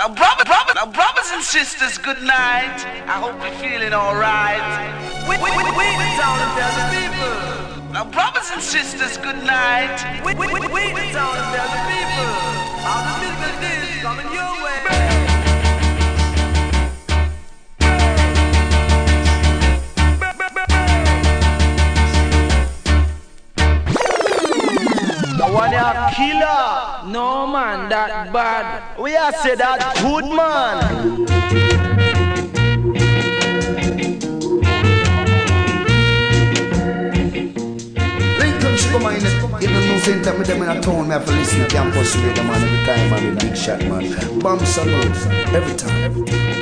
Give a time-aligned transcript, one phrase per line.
[0.00, 2.80] Now, brother, brother, now, brothers and sisters, good night.
[3.04, 4.64] I hope you're feeling alright.
[5.28, 7.92] We, we, we, we the town and tell the people.
[7.92, 10.00] Now, brothers and sisters, good night.
[10.24, 13.39] We, we, we, we town and tell the people.
[25.60, 27.12] One a killer.
[27.12, 28.98] No man, that bad.
[28.98, 31.26] We are say that good man.
[38.90, 39.14] Come on,
[39.62, 41.66] you know, no same time with them in a town, me have to listen to
[41.68, 44.38] campus radio, man, every time, man, the big shot, man.
[44.40, 45.16] Bomb salute,
[45.54, 46.04] every time.
[46.04, 46.60] Every time.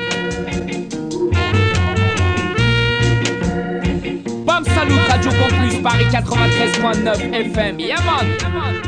[4.59, 7.79] Bam Salut Radio Campus Paris 93.9 FM.
[7.79, 8.27] Yeah man.
[8.41, 8.88] Yeah, man.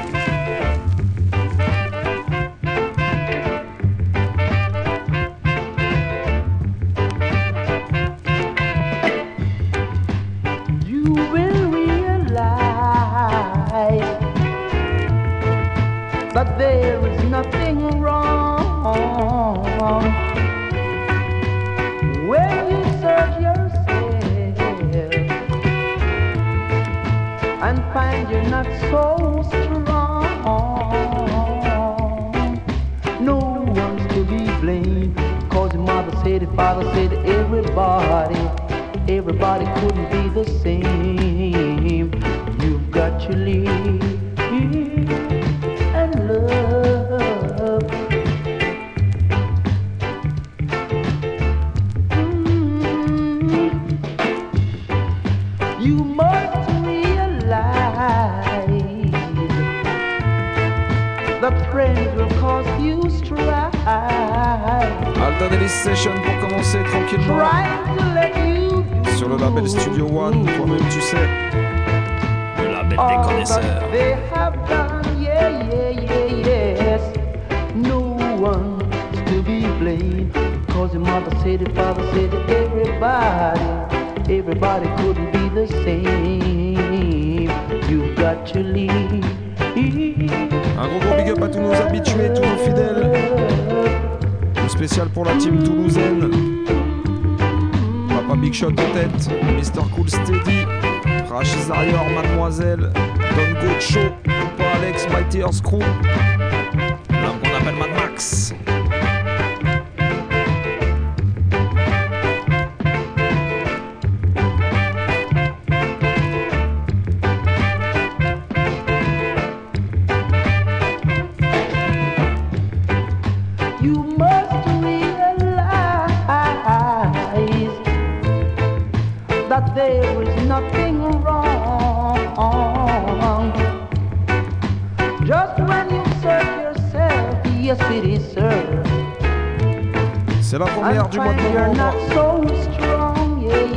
[140.41, 142.47] C'est la première du mois de novembre.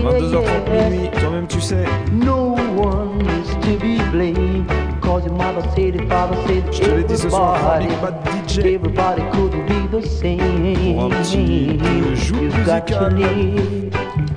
[0.05, 1.85] 22h30 minuit, toi-même tu sais.
[6.73, 8.15] Je te l'ai dit ce soir, Big Bad
[8.49, 8.59] DJ.
[8.59, 9.65] Everybody couldn't.
[9.93, 11.79] Pour un petit
[12.17, 12.83] jour musical,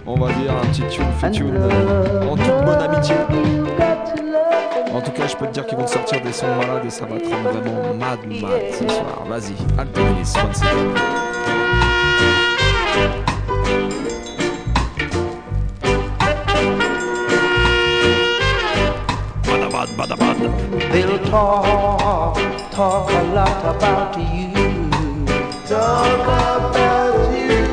[0.06, 1.57] on va dire un petit tune, fait tune
[2.30, 3.15] en toute bonne amitié.
[4.97, 7.05] En tout cas, je peux te dire qu'ils vont sortir des sons malades et ça
[7.05, 9.25] va te rendre vraiment mad mad ce soir.
[9.29, 10.61] Vas-y, Altenis, once
[19.45, 20.38] Badabad, badabad.
[20.91, 22.35] They'll talk,
[22.71, 24.49] talk a lot about you.
[25.67, 27.67] Talk about you.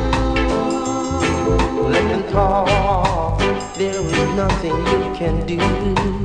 [1.91, 3.39] They can talk,
[3.79, 6.24] there is nothing you can do.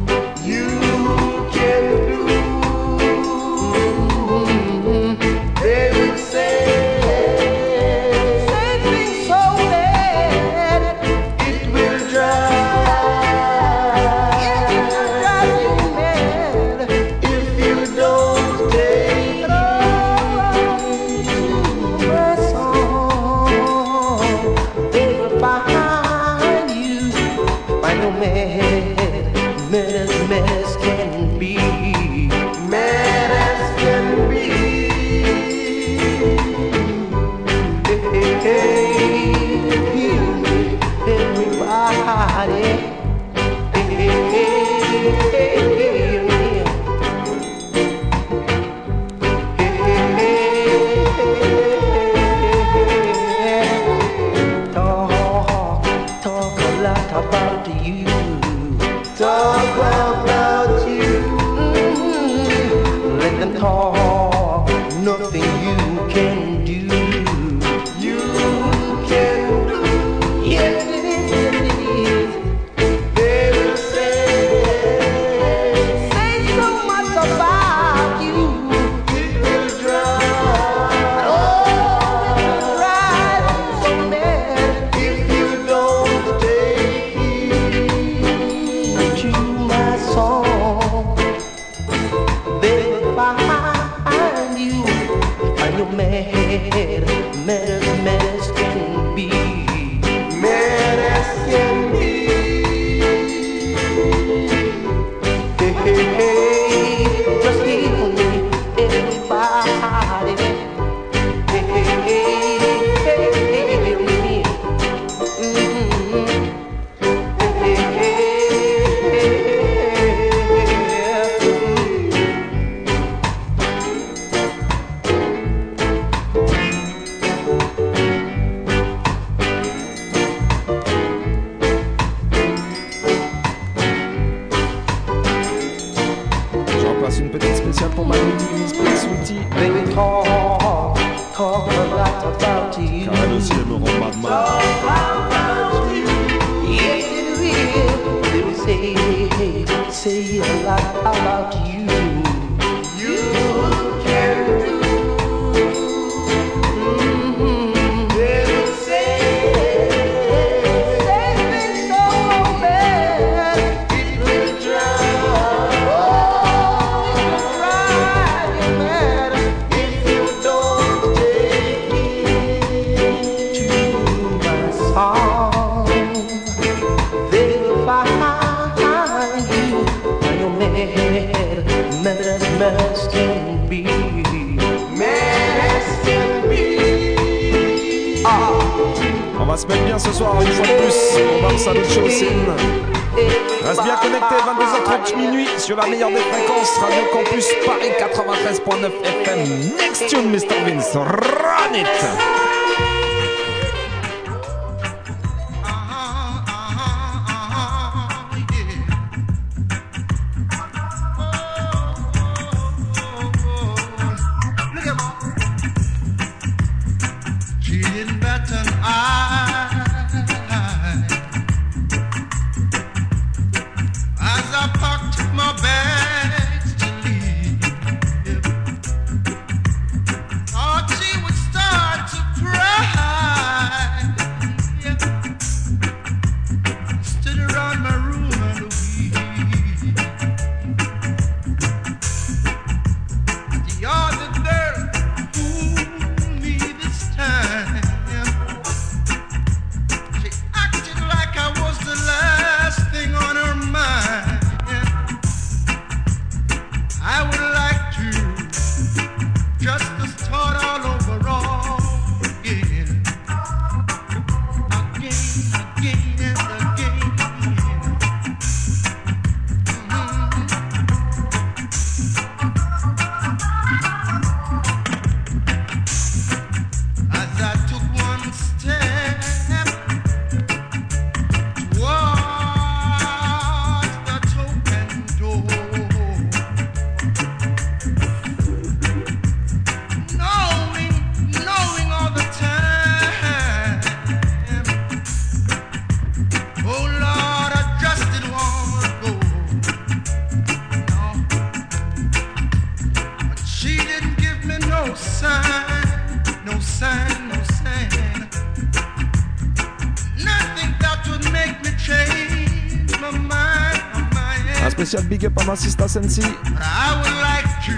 [315.56, 316.22] Sista Sensi.
[316.22, 317.74] But I would like to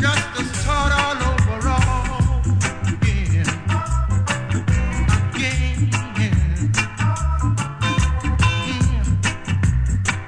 [0.00, 2.40] just to start all over all
[2.88, 3.46] again.
[5.34, 5.90] Again.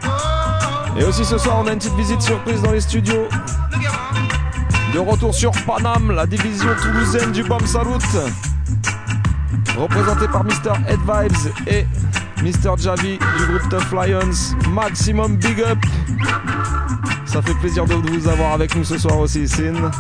[0.05, 3.29] Oh, Et aussi ce soir, on a une petite visite surprise dans les studios.
[4.93, 7.91] De retour sur Paname, la division toulousaine du BAM Salut.
[9.77, 10.73] Représenté par Mr.
[10.87, 11.87] Head Vibes et
[12.43, 12.77] Mr.
[12.77, 14.57] Javi du groupe Tough Lions.
[14.71, 15.79] Maximum big up.
[17.25, 19.75] Ça fait plaisir de vous avoir avec nous ce soir aussi, Sin.
[19.77, 19.91] En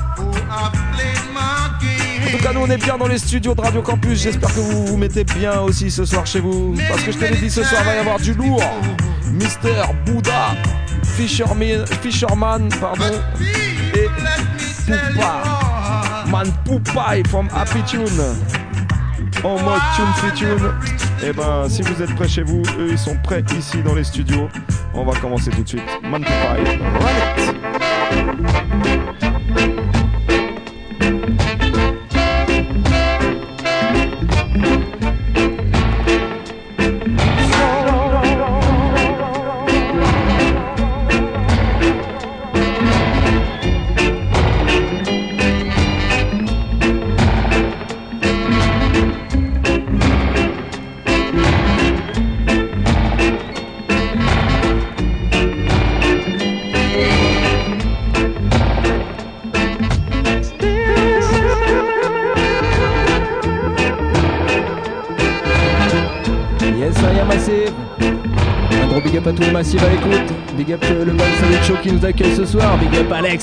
[2.30, 4.20] tout cas, nous on est bien dans les studios de Radio Campus.
[4.22, 6.74] J'espère que vous vous mettez bien aussi ce soir chez vous.
[6.88, 8.62] Parce que je te dit, ce soir va y avoir du lourd.
[9.32, 10.56] Mister Bouddha,
[11.16, 13.20] Fisherman, Fisherman pardon,
[13.94, 14.08] et
[14.86, 18.02] Poupa, Man Poupai from Happy Tune.
[19.44, 21.11] En mode tune free tune.
[21.24, 24.04] Et ben, si vous êtes prêts chez vous, eux ils sont prêts ici dans les
[24.04, 24.48] studios.
[24.92, 25.82] On va commencer tout de suite.
[26.02, 26.24] Man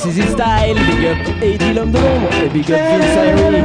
[0.05, 0.75] Easy Style.
[0.75, 1.99] Big up Eddie l'homme de.
[2.45, 3.63] Et big up Vince Irie.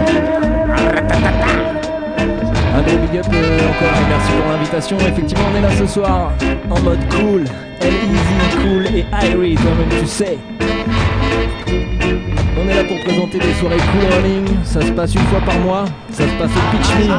[2.75, 4.97] Un gros big up euh, encore et merci pour l'invitation.
[4.99, 6.33] Effectivement, on est là ce soir
[6.71, 7.45] en mode cool.
[7.81, 10.39] L-Easy, cool et Irie, toi-même tu sais.
[12.57, 14.65] On est là pour présenter des soirées cool.
[14.65, 15.85] Ça se passe une fois par mois.
[16.11, 17.15] Ça se passe au Pitch Me.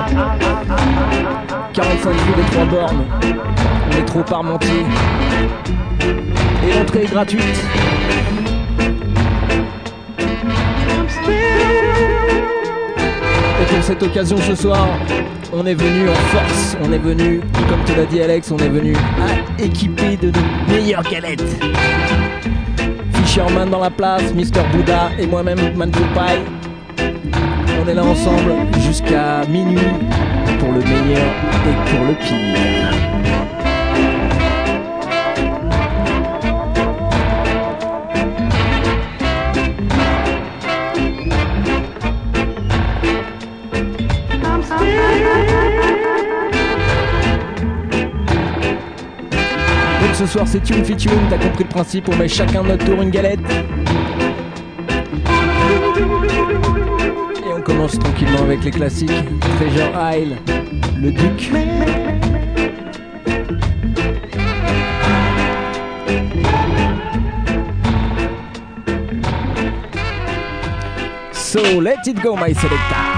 [1.73, 3.05] 45 rue des Trois Bornes,
[3.93, 4.85] métro Parmentier.
[6.67, 7.63] Et l'entrée est gratuite.
[13.61, 14.87] Et pour cette occasion ce soir,
[15.53, 18.69] on est venu en force, on est venu, comme te l'a dit Alex, on est
[18.69, 21.43] venu à équiper de nos meilleures galettes.
[23.13, 26.41] Fisherman dans la place, Mister Bouddha et moi-même Manpo Pie.
[27.83, 28.53] On est là ensemble
[28.85, 29.79] jusqu'à minuit
[30.59, 31.27] pour le meilleur
[31.65, 32.94] et pour le pire.
[50.25, 50.95] Ce soir c'est Tune Fit
[51.29, 53.39] t'as compris le principe, on met chacun notre tour une galette.
[57.45, 59.11] Et on commence tranquillement avec les classiques.
[59.57, 60.37] Treasure Isle,
[60.99, 61.51] le Duc.
[71.33, 73.14] So let it go my selector.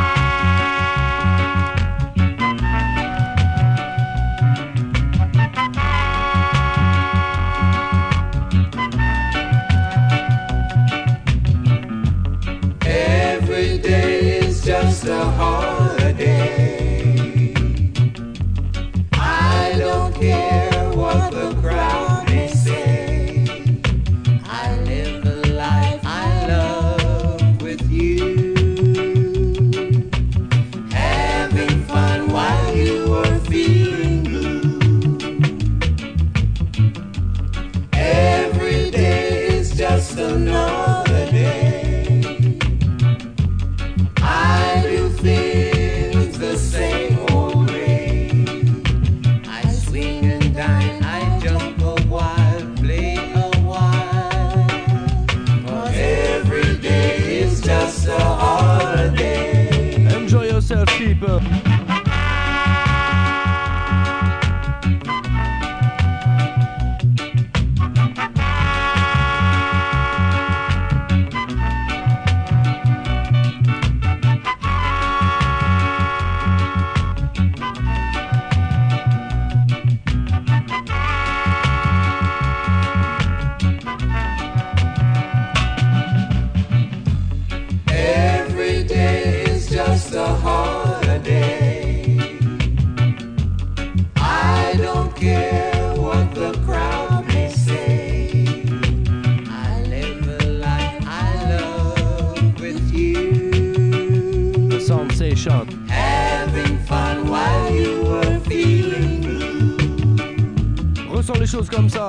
[111.70, 112.07] Comme ça.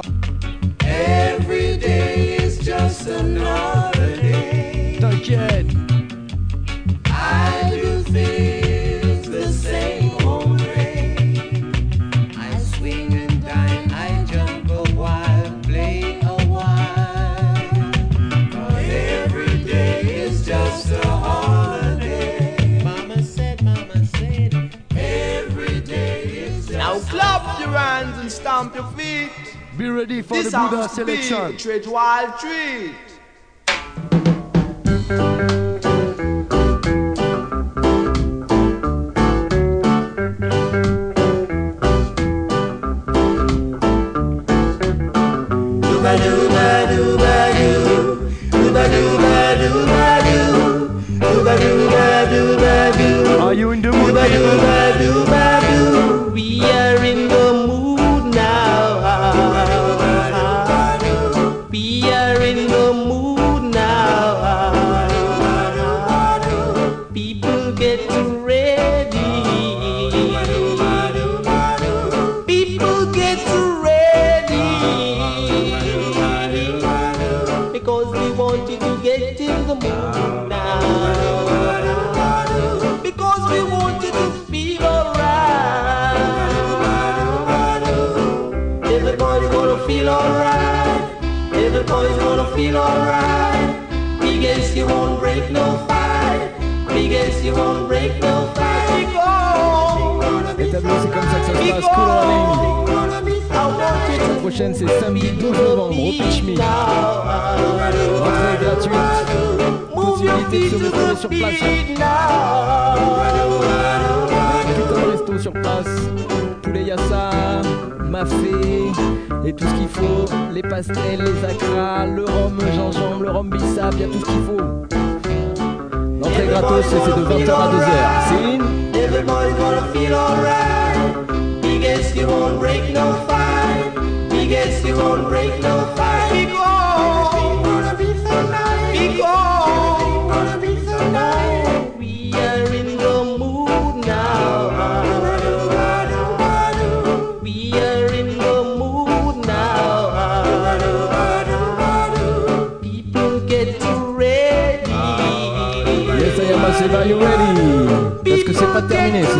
[30.98, 31.56] selection.
[31.56, 32.94] Trade wild tree.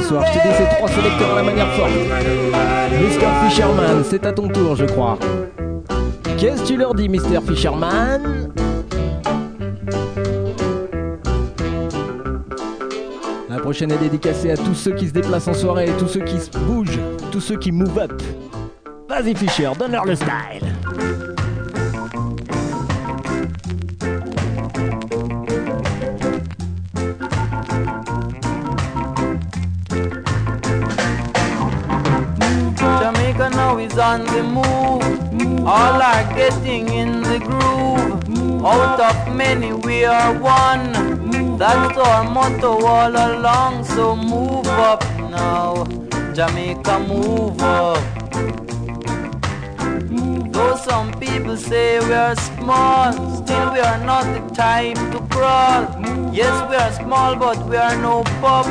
[0.08, 0.24] Soir.
[0.26, 1.90] Je t'ai ces trois sélecteurs à la manière forte.
[1.90, 3.48] Mr.
[3.48, 5.18] Fisherman, c'est à ton tour, je crois.
[6.38, 7.40] Qu'est-ce que tu leur dis, Mr.
[7.46, 8.50] Fisherman?
[13.50, 16.38] La prochaine est dédicacée à tous ceux qui se déplacent en soirée, tous ceux qui
[16.38, 18.22] se bougent, tous ceux qui move up.
[19.08, 20.67] Vas-y Fisher, donne-leur le style.
[36.48, 38.64] Getting in the groove.
[38.64, 40.92] Out of many we are one.
[41.58, 43.84] That's our motto all along.
[43.84, 45.84] So move up now.
[46.34, 48.02] Jamaica move up.
[50.52, 55.82] Though some people say we are small, still we are not the type to crawl.
[56.32, 58.66] Yes, we are small, but we are no pup.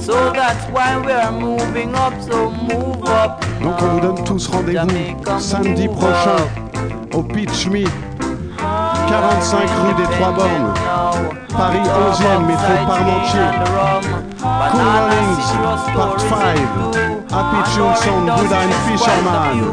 [0.00, 2.14] So that's why we are moving up.
[2.22, 3.44] So move up.
[3.62, 6.61] Donc on vous donne tous rendez-vous samedi prochain
[7.12, 7.84] au Pitch Me,
[9.08, 10.74] 45 rue des Trois Bornes,
[11.56, 13.50] Paris 11e, métro Parmentier.
[14.72, 15.50] Cool Runnings,
[15.94, 16.36] Part 5,
[17.30, 19.72] Happy Tune Sound, Buddha Fisherman.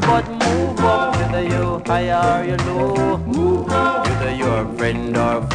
[4.77, 5.49] Friend or.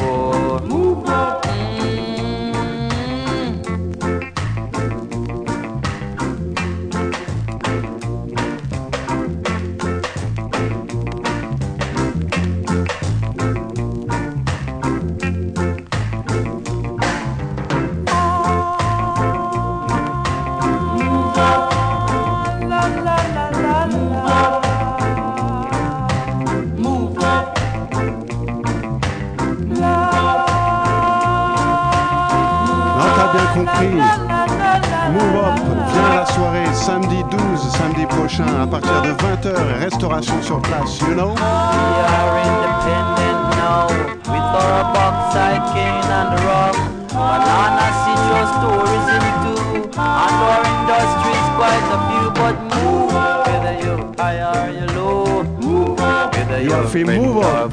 [38.04, 39.54] samedi prochain à partir de 20h.
[39.80, 41.34] Restauration sur place, you know?
[41.34, 43.86] We are independent now,
[44.26, 46.76] with our backside cane and rock.
[47.08, 49.60] Banana citrus tourism too,
[49.96, 53.12] and our industries quite a few, but move.
[53.46, 56.34] Whether you're high or you're low, move up.
[56.34, 57.72] Whether you you're fit, move up.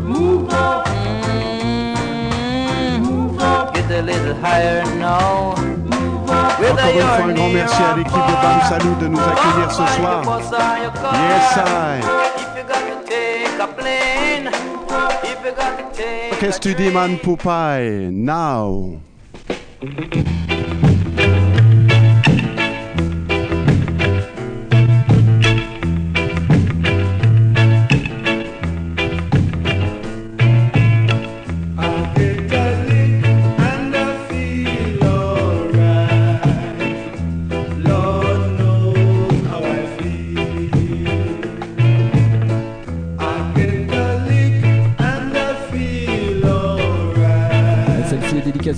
[0.00, 0.88] Move up.
[2.88, 3.72] Mm -hmm.
[3.74, 5.77] Get a little higher now.
[6.58, 9.86] Encore une fois, un grand merci à l'équipe de Bam Salou de nous accueillir ce
[9.96, 10.22] soir.
[11.14, 12.00] Yes, I.
[16.40, 18.10] Qu'est-ce que tu dis, man, Poupaille?
[18.12, 18.98] Now.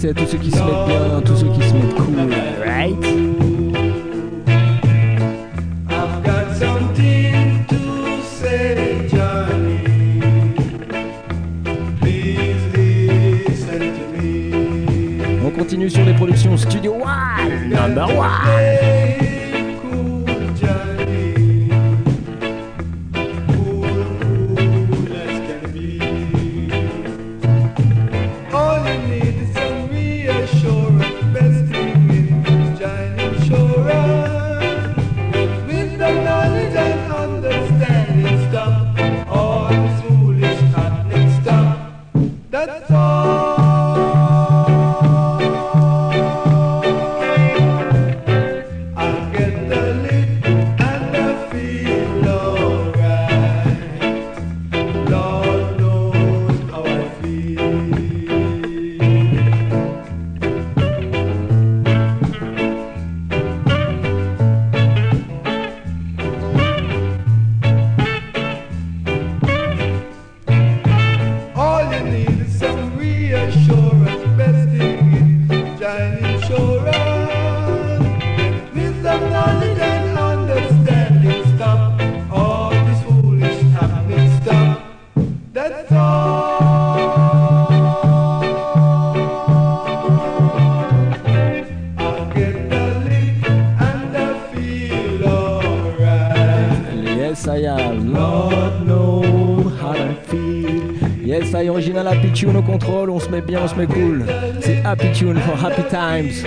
[0.00, 0.99] C'est à tous ceux qui se mettent bien.
[103.58, 104.24] on se met cool.
[104.60, 106.46] C'est Happy Tune for Happy Times.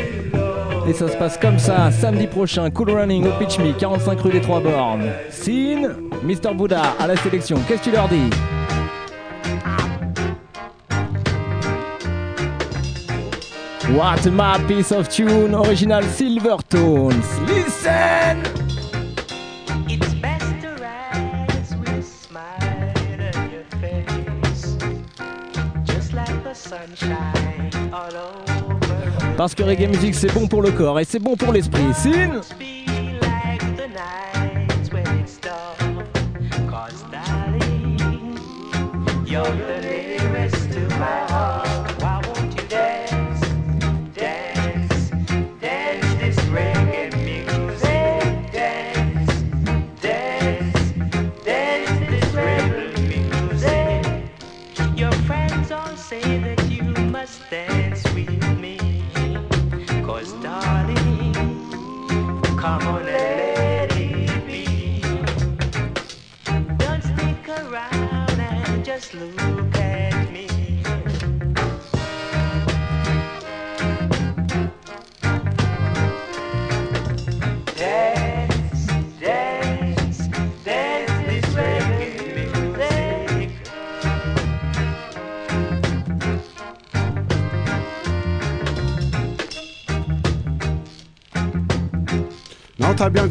[0.87, 4.31] Et ça se passe comme ça, samedi prochain, Cool Running au Pitch Me, 45 rue
[4.31, 5.09] des Trois Bornes.
[5.29, 6.53] Sin, Mr.
[6.53, 8.29] Bouddha à la sélection, qu'est-ce que tu leur dis?
[13.95, 17.23] What a mad piece of tune, original Silvertones.
[17.47, 18.72] Listen!
[29.37, 31.93] Parce que reggae music c'est bon pour le corps et c'est bon pour l'esprit.
[31.95, 32.41] Sin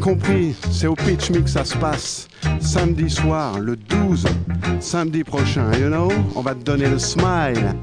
[0.03, 2.27] compris, c'est au Pitch Mix ça se passe.
[2.59, 4.25] Samedi soir, le 12,
[4.81, 7.73] samedi prochain, you know, on va te donner le smile.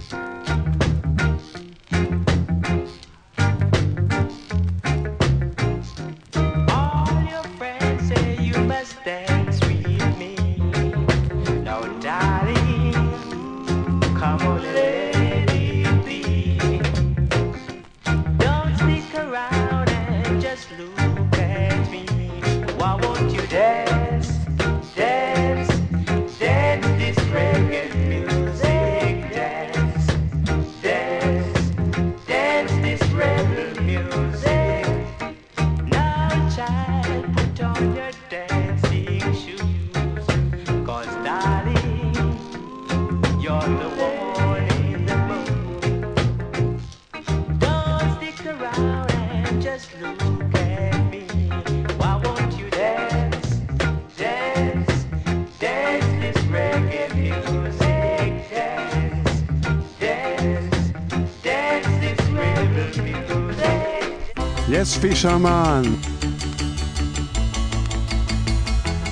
[65.21, 66.01] Fisherman.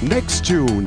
[0.01, 0.87] Next tune.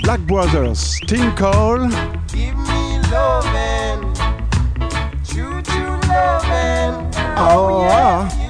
[0.00, 1.86] Black Brothers, Tim Cole.
[2.28, 4.14] Give me lovin',
[5.26, 7.10] true true lovin'.
[7.36, 8.30] Oh, yeah.
[8.32, 8.43] Oh, Give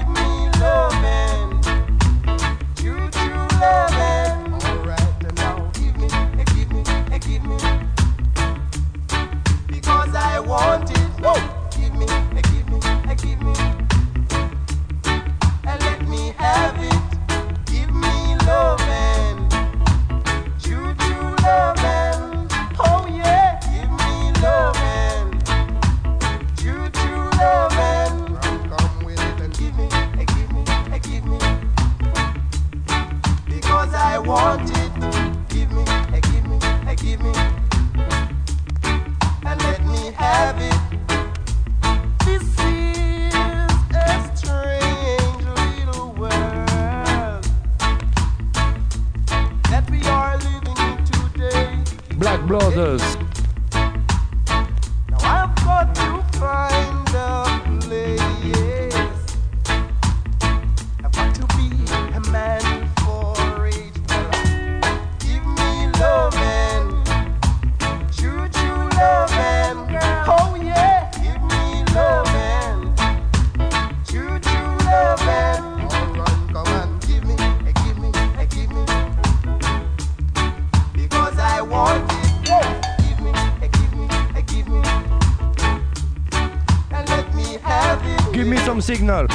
[88.94, 89.26] signal.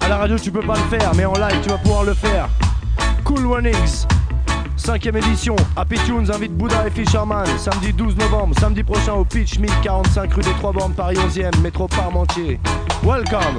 [0.00, 2.14] À la radio, tu peux pas le faire, mais en live, tu vas pouvoir le
[2.14, 2.48] faire.
[3.24, 4.06] Cool Runnings,
[4.76, 5.56] cinquième édition.
[5.76, 7.46] Happy Tunes invite Bouddha et Fisherman.
[7.58, 11.86] Samedi 12 novembre, samedi prochain au Pitch 1045 rue des Trois Bornes, Paris 11e, métro
[11.86, 12.58] Parmentier.
[13.02, 13.58] Welcome.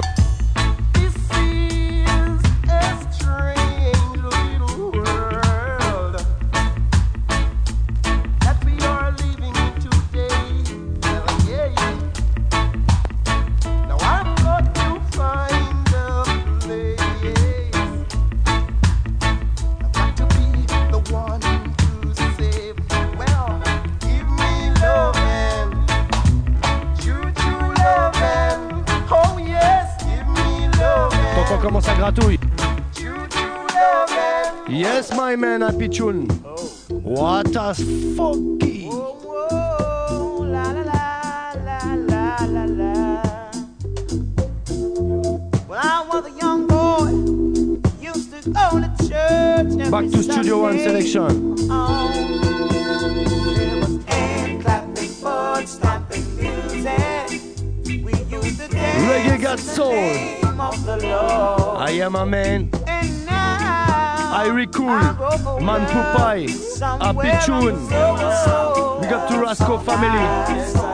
[35.76, 36.26] Happy Tune.
[36.88, 37.74] What a
[38.16, 38.88] funky.
[38.88, 43.22] La la la la la la la.
[45.68, 47.10] When I was a young boy,
[48.00, 49.90] used to go to church.
[49.90, 51.56] Back to Studio One selection.
[51.70, 52.08] Oh,
[54.06, 58.02] hand clapping, foot stamping music.
[58.02, 59.92] We used to dance Reggae got soul.
[59.92, 61.76] name of the Lord.
[61.76, 62.70] I am a man.
[64.38, 64.86] I cool.
[65.60, 66.46] Man Pupai.
[67.00, 67.76] Happy Tune.
[69.00, 70.26] Big up to Rasco family.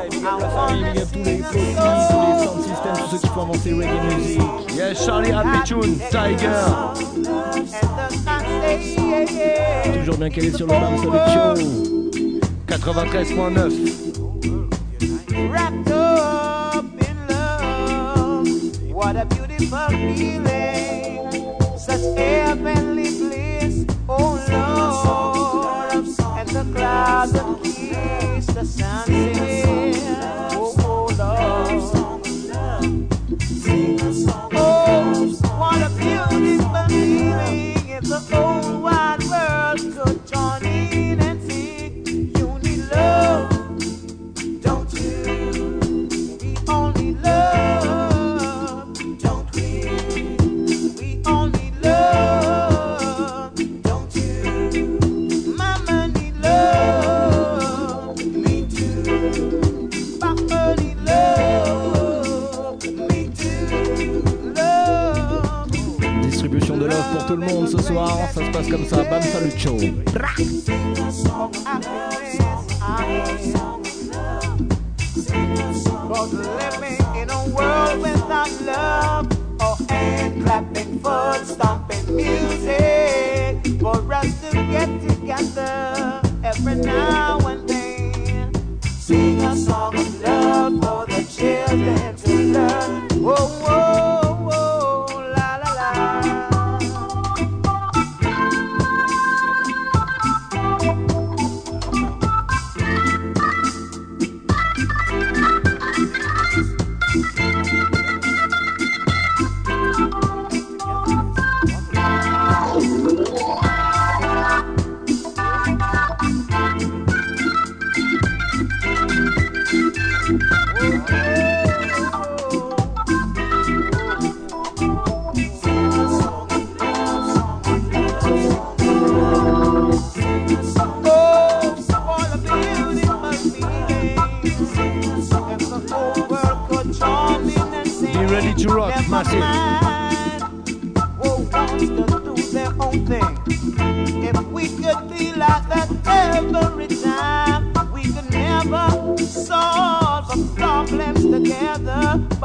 [0.09, 4.41] Big up les sound systems, tous ceux qui font avancer reggae music.
[4.77, 5.99] Yes, Charlie Happy Tune.
[6.09, 6.53] Tiger.
[9.93, 11.55] Toujours bien calé sur le Bam Salut Show.
[12.69, 13.73] 93.9.
[15.51, 18.47] wrapped up in love.
[18.93, 21.43] What a beautiful feeling,
[27.31, 29.52] the keys, the sound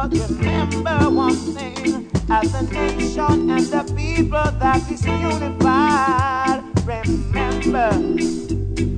[0.09, 7.91] remember one thing, as a nation and the people that is unified, remember,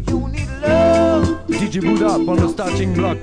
[0.10, 1.48] you need love.
[1.48, 3.18] DJ Buddha up on the starting block.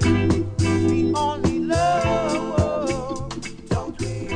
[0.61, 3.29] We only love.
[3.69, 4.29] Don't we?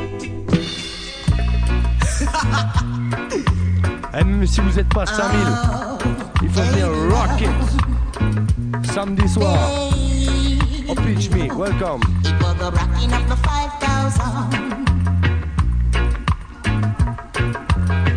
[4.12, 5.38] Et même si vous êtes pas 5000,
[6.42, 7.50] il faut venir rock it.
[8.92, 9.99] Samedi soir.
[11.14, 12.00] Pitch Me, welcome.
[12.24, 14.50] It was the rocking of the 5,000.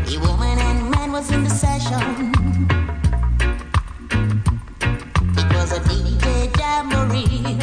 [0.05, 2.31] The woman and man was in the session.
[5.35, 7.62] It was a DJ jamboree.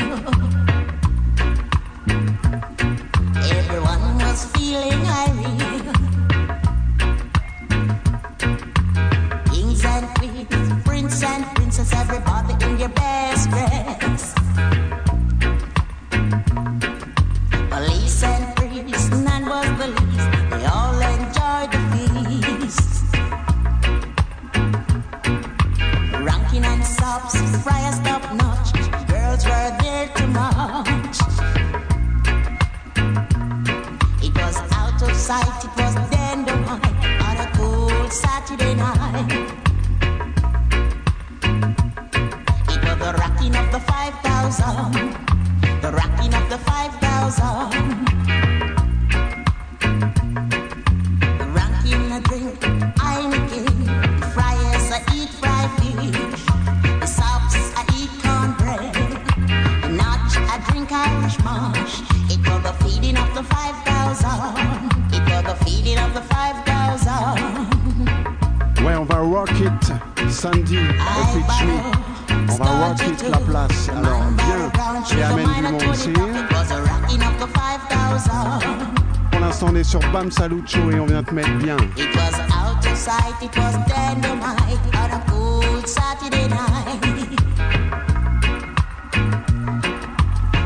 [79.90, 81.76] Sur Bam Salucho et on vient te mettre bien.
[81.96, 87.00] It was out of sight, it was dynamite on a cool Saturday night.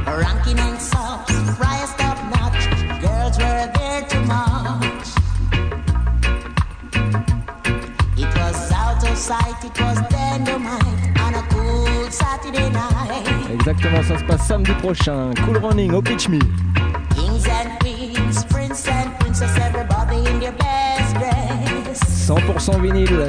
[0.07, 2.68] Ranking and subs, friars top notch,
[3.01, 5.09] girls were there to march.
[8.18, 13.51] It was out of sight, it was dynamite on a cool Saturday night.
[13.55, 15.31] Exactement, ça se passe samedi prochain.
[15.47, 16.41] Cool Running au Pitch Me.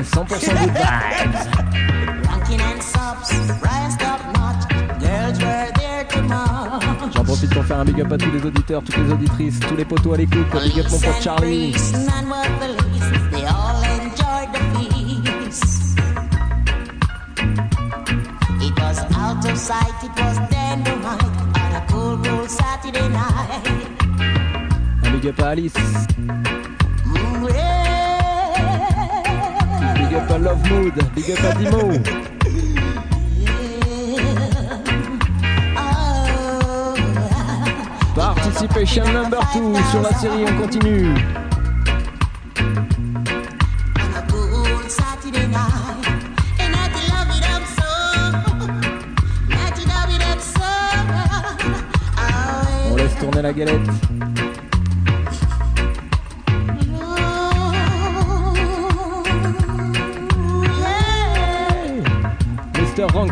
[0.02, 1.36] 100% good vibes.
[7.16, 9.76] J'en profite pour faire un big up à tous les auditeurs, toutes les auditrices, tous
[9.76, 10.48] les poteaux à l'écoute.
[10.64, 11.76] Big up mon pote Charlie.
[19.56, 23.64] sight, it was on a cool, cool Saturday night.
[25.04, 25.74] Un big up à Alice.
[30.16, 30.94] Big up à Love Mood.
[31.14, 31.92] Big up à Dimo.
[38.16, 41.10] Participation number 2 sur la série, on continue.
[43.98, 45.76] On a cool Saturday night.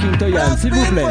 [0.03, 1.05] Ranking Toyan, s'il vous plaît.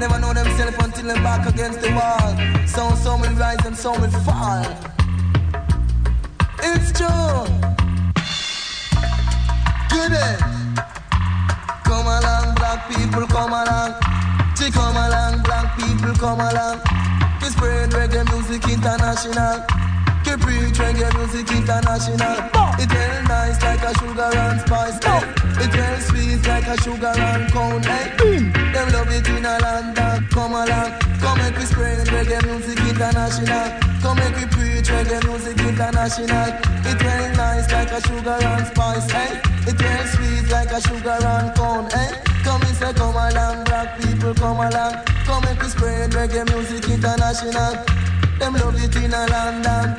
[0.00, 2.34] Never know themselves until they're back against the wall.
[2.66, 4.64] Some some will rise and some will fall.
[6.62, 7.44] It's true.
[9.90, 10.36] Good day.
[11.84, 13.94] Come along, black people, come along.
[14.54, 16.80] See, come along, black people, come along.
[17.42, 19.87] We spread reggae music international.
[20.28, 22.36] We preach reggae music international.
[22.78, 24.98] It well nice like a sugar and spice.
[25.02, 25.64] eh.
[25.64, 27.84] It well sweet like a sugar and cone.
[27.86, 28.16] eh.
[28.72, 30.28] Them love it in a London.
[30.30, 33.68] Come along, come make we spread reggae music international.
[34.02, 36.48] Come make we preach reggae music international.
[36.84, 39.10] It well nice like a sugar and spice.
[39.14, 39.40] Eh?
[39.66, 41.88] It well sweet like a sugar and cone.
[41.92, 42.12] Eh?
[42.44, 44.94] Come and say come along, black people come along.
[45.26, 47.74] Come make we spread reggae music international.
[48.38, 49.96] Them love it in a London.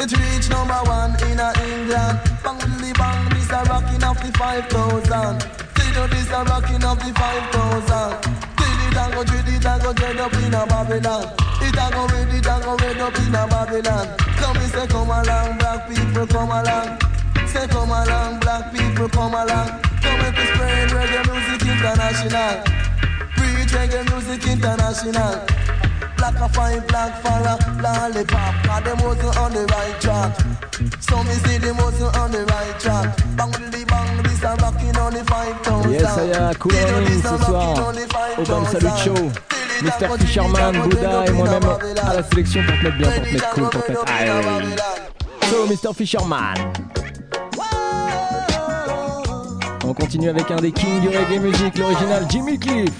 [0.00, 2.16] It reached number one in a England.
[2.42, 5.44] Bang the bang, this a rocking up the 5,000.
[5.76, 8.34] Dido, this a rocking up the 5,000.
[8.56, 11.28] Dilly dango, diddy dango, dread up in a Babylon.
[11.60, 14.06] It a go red, it a go red up in a Babylon.
[14.40, 16.98] Come me say come along, black people come along.
[17.46, 19.68] Say come along, black people come along.
[20.00, 22.64] Come with the spread reggae music international.
[23.36, 25.44] Preach reggae music international.
[26.24, 26.48] like a
[35.74, 36.52] So uh,
[37.22, 37.78] ce soir.
[38.38, 39.30] Au Salut Show.
[39.82, 41.62] Mister Fisherman, Bouddha et moi-même
[42.08, 44.78] à la sélection pour te mettre bien, pour te mettre cool, pour te mettre high.
[45.50, 46.54] So, Mister Fisherman.
[49.86, 52.92] On continue avec un des kings du reggae music, l'original Jimmy Cliff.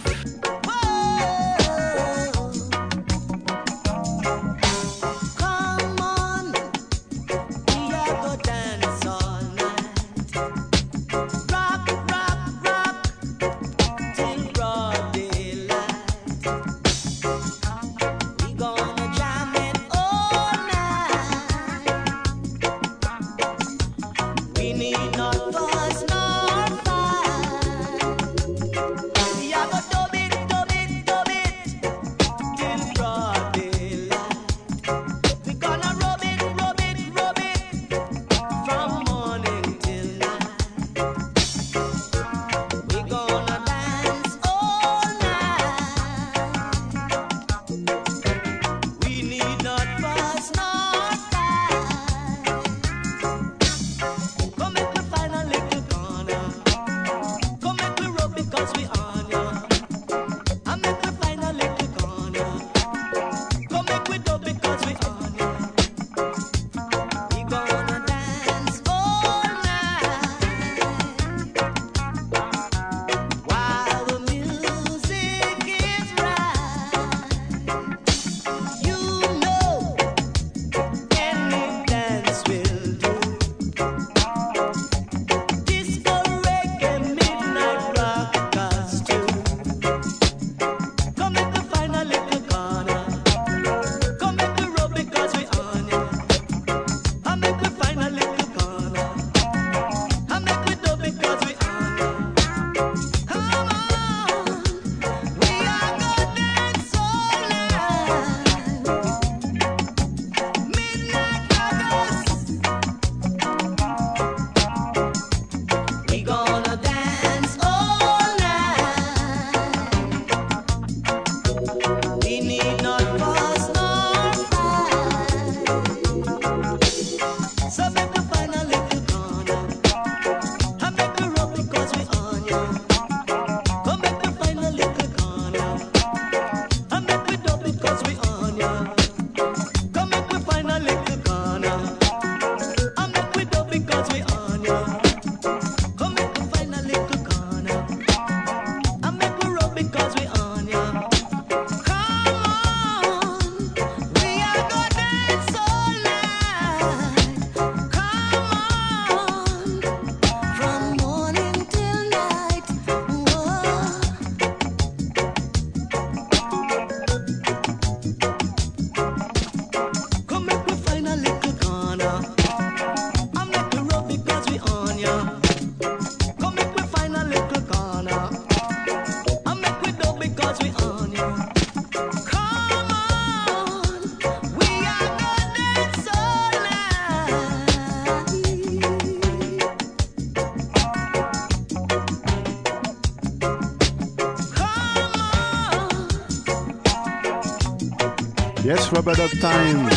[199.04, 199.90] Rabadab Time.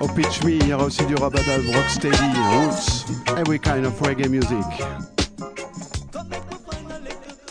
[0.00, 2.16] Au Pitch Me, il y aura aussi du Rabadab Rocksteady,
[2.52, 3.04] Roots,
[3.36, 4.64] every kind of reggae music.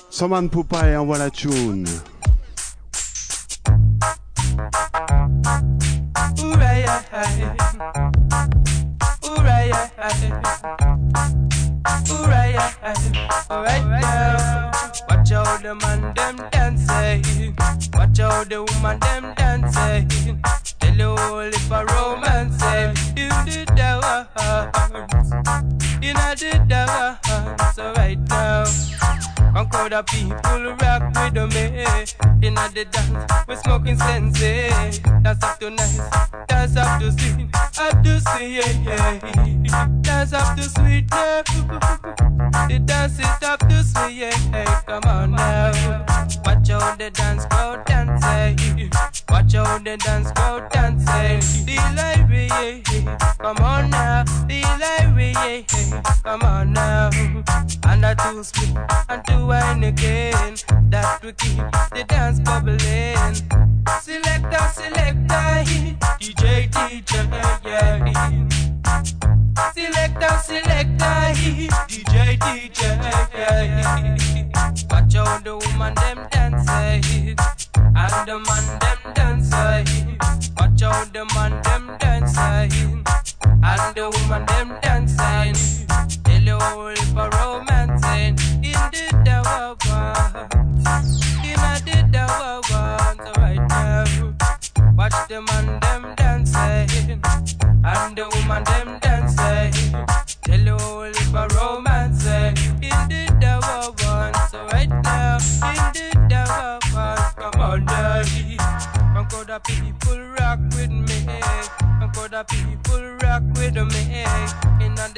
[0.09, 1.86] Someone Pupa et envoie la tune.
[30.03, 32.47] people rock with me.
[32.47, 34.69] In the dance, we're smoking sensei.
[35.23, 35.47] That's eh?
[35.47, 35.97] up to nice,
[36.47, 37.49] that's up to sweet,
[37.79, 39.71] up to sweet.
[40.03, 41.43] That's up to sweet now.
[42.67, 44.33] The dance is up to sweet.
[44.85, 46.05] Come on now.
[46.45, 48.79] Watch how the dance go dancing.
[48.79, 48.89] Eh?
[49.29, 51.65] Watch how the dance go dancing.
[51.65, 52.81] Delivery, eh?
[53.39, 54.30] come on now.
[56.23, 57.09] Come on now.
[57.86, 58.77] And a two split
[59.09, 60.55] and two wine again.
[60.89, 61.57] That will keep
[61.93, 63.36] the dance bubbling.
[64.01, 65.63] Selector, selector,
[66.19, 67.13] DJ, DJ,
[67.65, 68.49] yeah.
[69.73, 71.15] Selector, selector,
[71.88, 72.82] DJ, DJ.
[74.89, 77.36] Watch out the woman them dancing, eh.
[77.75, 79.88] and the man them dancing.
[79.88, 80.17] Eh.
[80.57, 83.13] Watch out the man them dancing, eh.
[83.63, 84.45] and the woman
[85.05, 85.87] dancing.
[86.25, 86.59] Hello,
[87.13, 90.85] for romancing in the tower ones,
[91.43, 94.05] in the tower ones right now.
[94.95, 97.21] Watch the man them dancing,
[97.83, 99.73] and the woman them dancing.
[100.45, 100.77] Hello,
[101.31, 105.37] for romancing in the tower ones right now,
[105.69, 107.33] in the tower ones.
[107.37, 108.57] Come on, daddy.
[109.29, 111.25] Go the people rock with me.
[112.13, 114.11] Go the people rock with me.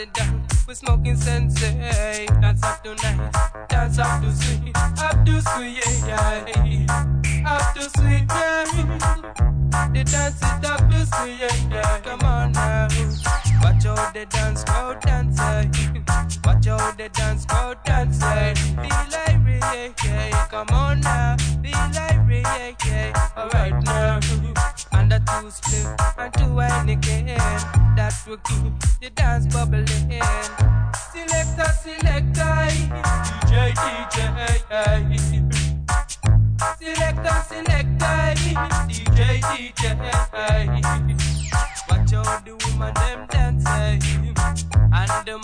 [0.04, 2.26] The dance, we smoking sensei.
[2.42, 3.32] Dance up tonight,
[3.70, 7.46] dance up to sweet, up to sweet, yeah.
[7.48, 8.66] Up to sweet, yeah.
[9.94, 11.40] The dance is up to sweet,
[11.72, 12.00] yeah.
[12.02, 12.90] Come on now.
[13.62, 15.72] Watch out the dance crowd dancing.
[15.96, 16.26] Eh?
[16.44, 18.28] Watch out the dance crowd dancing.
[18.28, 18.54] Eh?
[18.76, 18.90] Be
[19.70, 20.48] like yeah.
[20.50, 21.38] Come on now.
[21.62, 23.32] Be like yeah.
[23.38, 24.20] Alright now.
[24.92, 25.88] And the two split
[26.18, 27.83] and two wine again.
[28.04, 29.88] That will keep the dance bubbling.
[31.14, 32.56] Selector, selector.
[33.24, 34.20] DJ, DJ.
[36.80, 38.20] Selector, selector.
[38.92, 39.84] DJ, DJ.
[41.90, 44.36] Watch out the woman them dancing
[44.92, 45.36] and the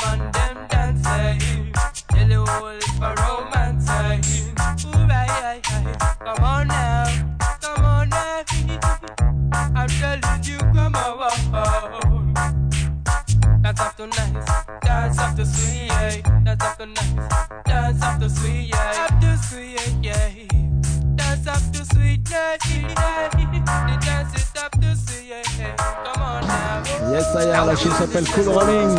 [28.00, 28.98] S'appelle Cool Rolling.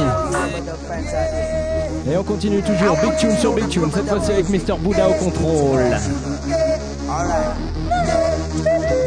[2.06, 4.74] Et on continue toujours, Big Tune sur Big Tune, cette fois-ci avec Mr.
[4.78, 5.96] Buddha au contrôle.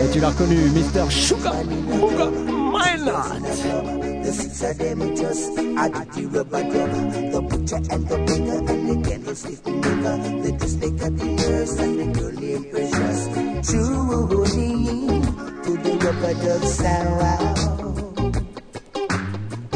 [0.01, 1.11] Et tu l'as reconnu, Mr.
[1.11, 2.25] Sugar Buddha
[2.71, 4.12] Minot.
[4.33, 8.95] The six of them just add the rubber the butcher and the baker and the
[9.07, 10.17] candlestick maker.
[10.41, 13.27] They just like a the nurse and the girl named Precious.
[13.69, 15.21] Truly
[15.61, 17.57] to the rubber dub sound.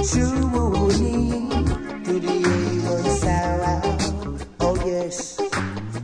[0.10, 0.26] To
[2.18, 4.46] the A1 sound.
[4.60, 5.38] Oh yes,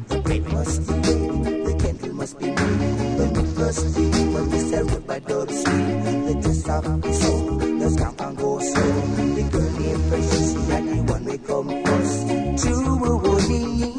[0.09, 4.83] the bread must be made, the candle must be made, the meat must be say
[4.83, 6.03] rubber dub sleep.
[6.27, 7.62] The dress of the soul,
[7.93, 9.01] the scamp and go slow.
[9.35, 12.27] The girl named Precious, and the one we come first.
[12.63, 13.93] True Truly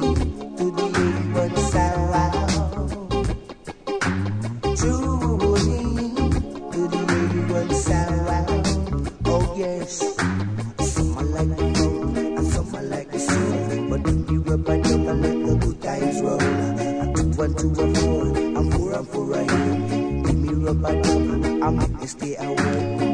[0.56, 2.44] to the A1 sound.
[4.76, 5.82] Truly
[6.72, 8.56] to the A1 sound.
[9.26, 9.92] Oh yes.
[10.92, 13.88] Some are like the funk and some are like the soul.
[13.90, 16.40] But if you rubber dub and let the good times roll.
[16.40, 20.24] I took one to a four, and four and four a eight.
[20.24, 23.13] Give me rubber dub, I make me stay away.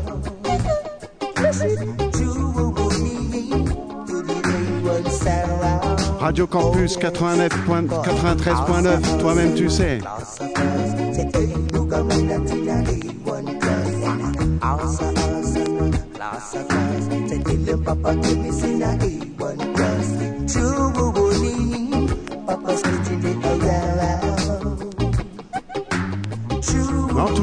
[6.19, 9.99] Radio Campus 89 93.9, toi-même tu sais.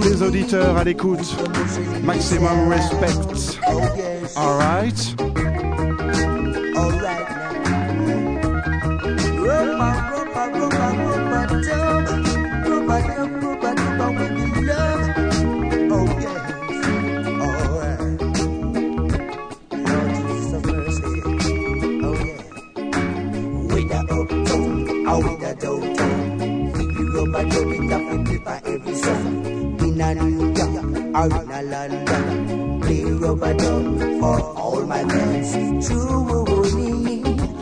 [0.09, 1.37] Les auditeurs à l'écoute,
[2.03, 3.61] maximum respect.
[4.35, 5.28] Alright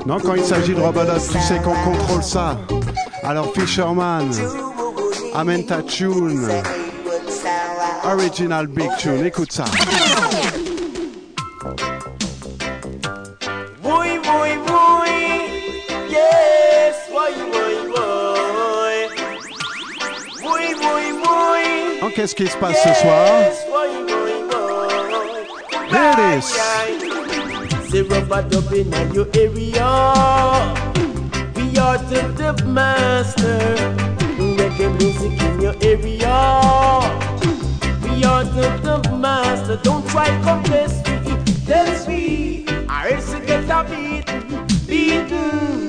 [0.06, 2.58] Non, quand il s'agit de Robodoc, tu sais qu'on contrôle ça?
[3.22, 4.30] Alors Fisherman,
[5.34, 6.48] amène ta tune.
[8.04, 9.64] Original Big Tune, écoute ça.
[22.16, 24.36] Qu'est-ce qui se passe ce soir Yes, boy, boy.
[25.90, 26.46] Here it is.
[27.90, 29.88] Say rubber dub in your area.
[31.54, 33.58] We are the dub master.
[34.38, 36.36] Reggae music in your area.
[38.02, 39.76] We are the dub master.
[39.82, 41.36] Don't try contest me.
[41.66, 42.64] Tell me.
[42.88, 44.26] I heard to get a beat.
[44.86, 45.88] Beaten.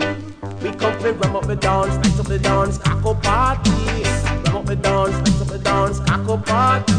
[0.61, 3.76] We come to ram up the dance, spice up the dance, caco party.
[4.67, 6.93] Up the dance, spice up the dance, caco party.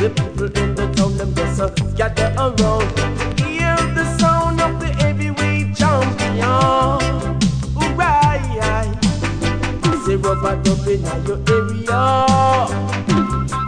[0.00, 2.92] The people in the town, them just uh, gather around.
[3.40, 6.44] Hear the sound of the heavyweight champion.
[7.72, 8.52] Hooray!
[10.04, 12.68] Say rubber dub in your area.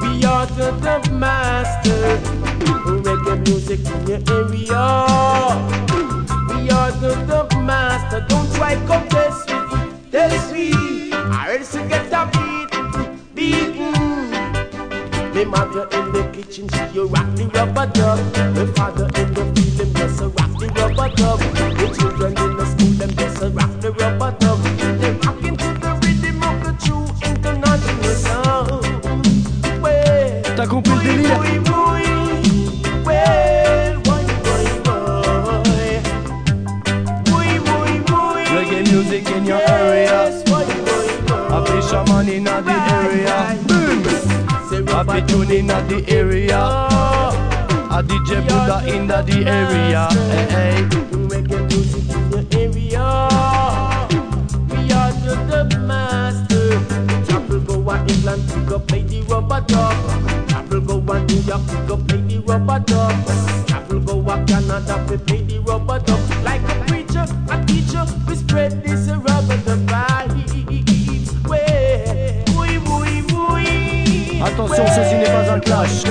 [0.03, 2.21] We are the dub master.
[2.85, 4.85] Reggae music in your area.
[6.51, 8.27] We are the dub master.
[8.29, 9.55] Don't try contest me.
[10.13, 10.31] Tell
[15.59, 18.19] mother in the kitchen, she you rock the rubber dub.
[18.55, 21.58] My father in the field, them just a rock the rubber dub.
[45.49, 46.59] Tune in the area.
[46.59, 50.09] A DJ Buddha in the area.
[50.13, 50.83] Hey, hey.
[51.31, 53.05] Reggae music in area.
[54.69, 55.13] We are
[55.49, 56.69] the master.
[57.25, 60.49] Travel go England, we go play the rubber dub.
[60.49, 63.67] Travel go to New York, we go play the rubber dub.
[63.67, 66.28] Travel go to Canada, play the rubber dub.
[74.61, 76.03] Attention, ceci n'est pas un clash.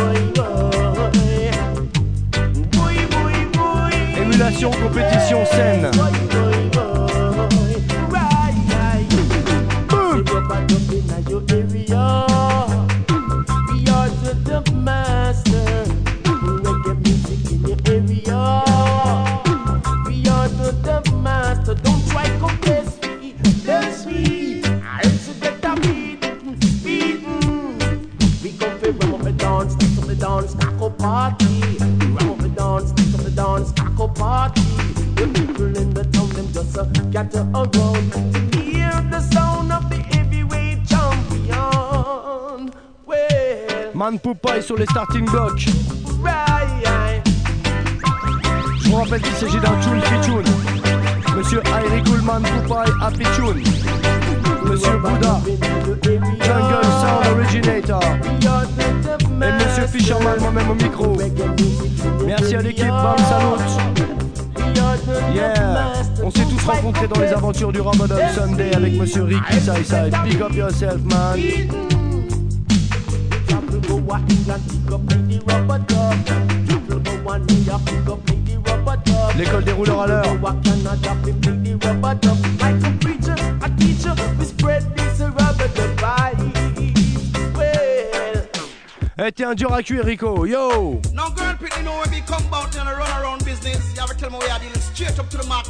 [4.18, 5.92] Émulation, compétition saine.
[44.28, 45.68] Poupaille sur les starting blocks.
[48.84, 50.44] Je vous rappelle qu'il s'agit d'un tune tune.
[51.34, 53.64] Monsieur Airy Coolman Poupaille Happy Tune.
[54.66, 55.40] Monsieur Bouddha.
[56.42, 58.04] Jungle Sound Originator.
[59.42, 61.18] Et Monsieur Fisherman, moi-même au micro.
[62.26, 63.64] Merci à l'équipe, Bam Salut.
[65.34, 70.14] Yeah, on s'est tous rencontrés dans les aventures du Ramadan Sunday avec Monsieur Ricky Side.
[70.26, 71.40] Big up yourself, man.
[79.38, 80.26] L'école des rouleurs à l'heure.
[80.44, 82.18] A a
[89.20, 90.46] Eh, t'es un dur à cuire, Rico.
[90.46, 91.02] Yo!
[91.14, 94.16] Now, girl, people know when we come out and run around business, you have to
[94.16, 95.70] tell me we are dealing straight up to the max.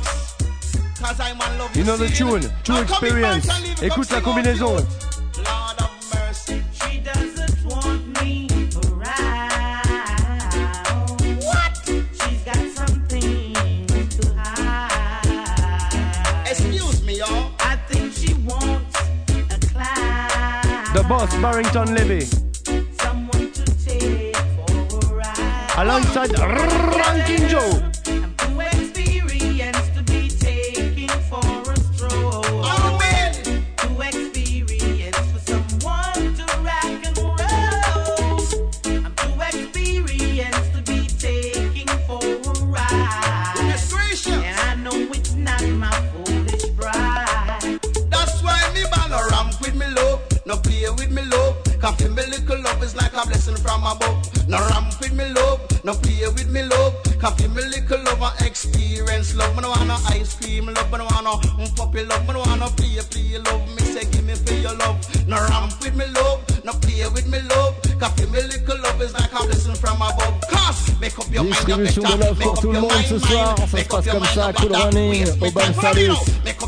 [1.02, 3.48] Cause I'm on love You know the tune, true in experience.
[3.82, 4.76] Écoute la combinaison.
[21.18, 22.28] Boss, Barrington Levy.
[25.76, 28.27] Alongside Ranking Joe.
[57.28, 59.54] Come give me little love and experience love.
[59.54, 60.90] Me no want no ice cream love.
[60.90, 62.26] Me no want no mm, puppy love.
[62.26, 63.68] Me no want no play play love.
[63.76, 64.96] Me say give me for your love.
[65.28, 66.40] No ramp with me love.
[66.64, 67.76] No play with me love.
[68.00, 70.40] Come give me little love is like a blessing from above.
[70.50, 72.92] Cause make up your mind, Distribution de love Make pour up tout le your monde
[72.94, 73.46] mind, ce soir.
[73.46, 73.58] mind.
[73.60, 74.84] Ça se Make passe up your comme mind, ça, you Cool better.
[74.86, 76.16] Running, au Bam time.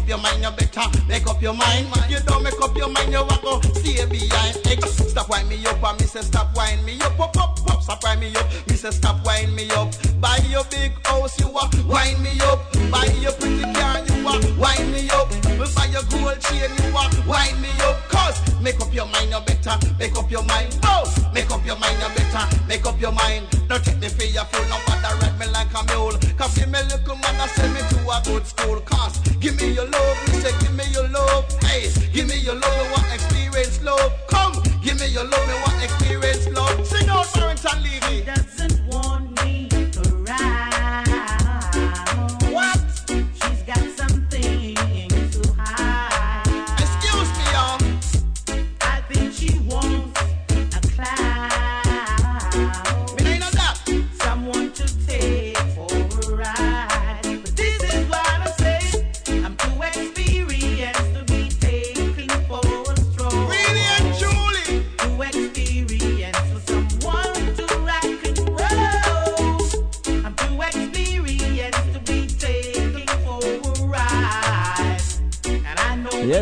[0.09, 0.89] Your mind, you better.
[1.07, 1.85] Make up your mind.
[2.09, 4.57] You don't make up your mind, you walk go stay behind.
[4.65, 5.05] X.
[5.05, 7.83] Stop wind me up, and me say stop wind me up, up, up, up.
[7.83, 8.47] Stop wind me up.
[8.67, 9.93] Me say stop wind me up.
[10.19, 12.57] Buy your big house, you a wind me up.
[12.89, 15.29] Buy your pretty car, you a wind me up.
[15.45, 18.01] Me buy your gold chain, you a wind me up.
[18.09, 19.77] Cause make up your mind, you better.
[19.99, 21.21] Make up your mind, boss.
[21.35, 22.49] Make up your mind, you better.
[22.67, 23.45] Make up your mind.
[23.67, 26.17] Don't take me for your fool, no bother ride me like a mule.
[26.35, 28.79] Cause give me little man, I send me to a good school.
[28.81, 30.17] Cause give me your love,
[30.61, 30.68] me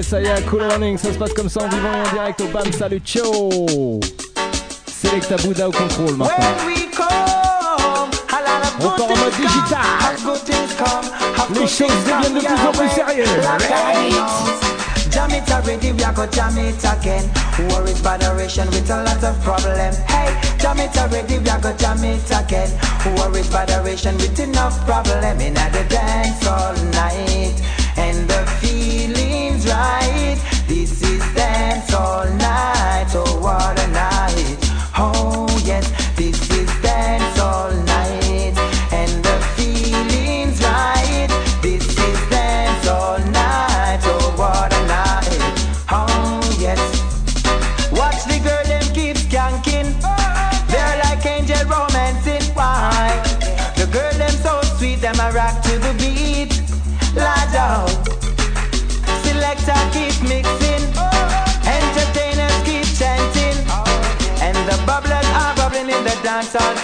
[0.01, 2.39] Ça y est, Cool Running, ça se passe comme ça en vivant et en direct
[2.41, 3.99] au BAM Salut Show.
[5.01, 6.35] Selecta Bouddha au contrôle maintenant.
[8.79, 9.79] On part en mode digital.
[11.53, 13.27] Les choses deviennent de plus en plus sérieuses.
[15.09, 17.27] Jam it already, we are go jam it again.
[17.69, 19.95] Worries, botheration with a lot of problem?
[20.07, 22.69] Hey, jam it already, we are go jam it again.
[23.17, 25.41] Worries, botheration with enough problem?
[25.41, 27.55] In the dance all night,
[27.97, 30.37] and the feeling's right.
[30.67, 33.76] This is dance all night, oh what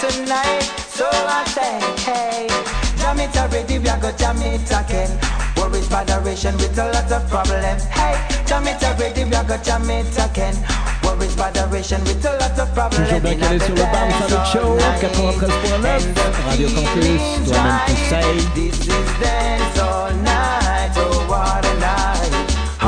[0.04, 0.64] tonight.
[0.90, 2.48] So I say, hey,
[2.98, 5.12] jam it already, we are go jam it again.
[5.58, 7.80] Worries, botheration with a lot of problem.
[7.90, 8.16] Hey,
[8.46, 10.56] jam it already, we are go jam it again.
[11.04, 13.04] Worries, botheration with a lot of problem.
[13.04, 16.14] Toujours bien calé sur le BAM Salut Show, 93.9,
[16.50, 19.93] Radio Campus, toi-même tu sais.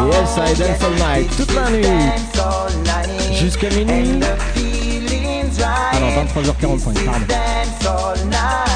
[0.06, 0.14] Night.
[0.14, 1.86] Yes, I dance all night, toute la nuit.
[3.34, 4.20] Jusqu'à minuit.
[6.00, 8.75] Non, 23h45, pardon.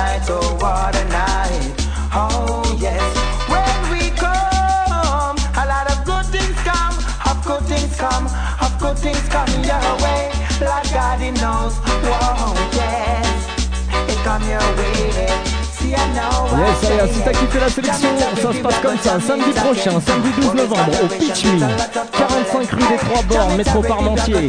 [17.12, 18.10] Si t'as kiffé la sélection,
[18.42, 19.20] ça se passe comme ça.
[19.20, 24.48] Samedi prochain, samedi 12 novembre, au Pitch Me, 45 rue des Trois Bornes, métro Parmentier.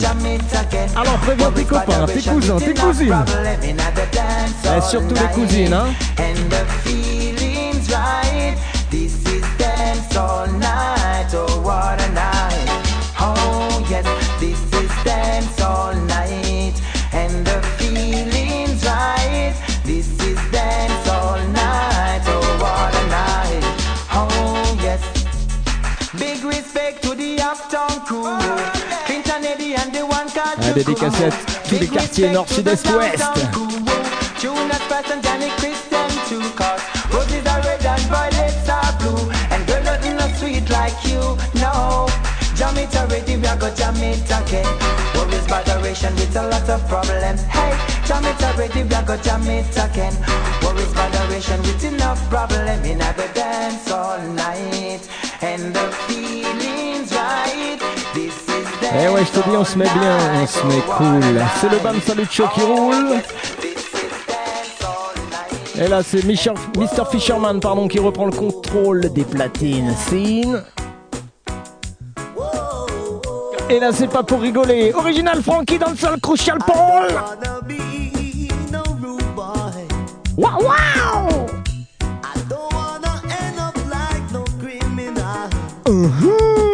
[0.96, 3.24] Alors préviens tes copains, tes cousins, tes cousines.
[3.62, 5.86] Et surtout les cousines, hein.
[8.90, 11.32] This is dance all night.
[11.32, 11.99] Oh,
[39.66, 41.20] girl nothing no sweet like you,
[41.60, 42.06] no
[42.54, 44.68] Jam it already, we are go jam it again
[45.14, 47.72] Worries, botheration with a lot of problem Hey,
[48.06, 50.14] jam it already, we are go jam it again
[50.62, 52.20] Worries, botheration with enough
[53.34, 55.08] dance all night
[55.40, 57.78] And the feeling's right
[58.14, 58.49] This is
[58.92, 61.40] Eh ouais, je te dis, on se met bien, on se met cool.
[61.60, 63.20] C'est le Bam Salucho qui roule.
[65.80, 67.06] Et là, c'est Mr.
[67.10, 69.94] Fisherman pardon, qui reprend le contrôle des platines.
[73.70, 74.92] Et là, c'est pas pour rigoler.
[74.92, 77.22] Original Frankie dans le sol, Crucial Paul.
[80.36, 81.46] Waouh, waouh!
[85.86, 86.69] Uh -huh.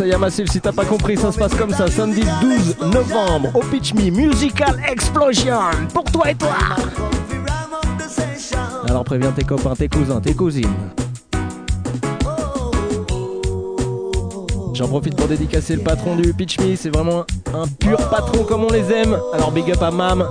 [0.00, 1.86] Masaya Massive, si t'as pas compris, ça se passe comme ça.
[1.86, 5.60] Samedi 12 novembre, au Pitch Me, Musical Explosion,
[5.92, 6.56] pour toi et toi.
[8.88, 10.72] Alors préviens tes copains, tes cousins, tes cousines.
[14.72, 18.64] J'en profite pour dédicacer le patron du Pitch Me, c'est vraiment un pur patron comme
[18.64, 19.14] on les aime.
[19.34, 20.24] Alors big up à Mam,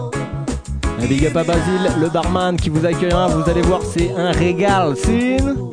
[1.08, 4.96] big up à Basile, le barman qui vous accueillera, vous allez voir, c'est un régal.
[4.96, 5.69] Sin.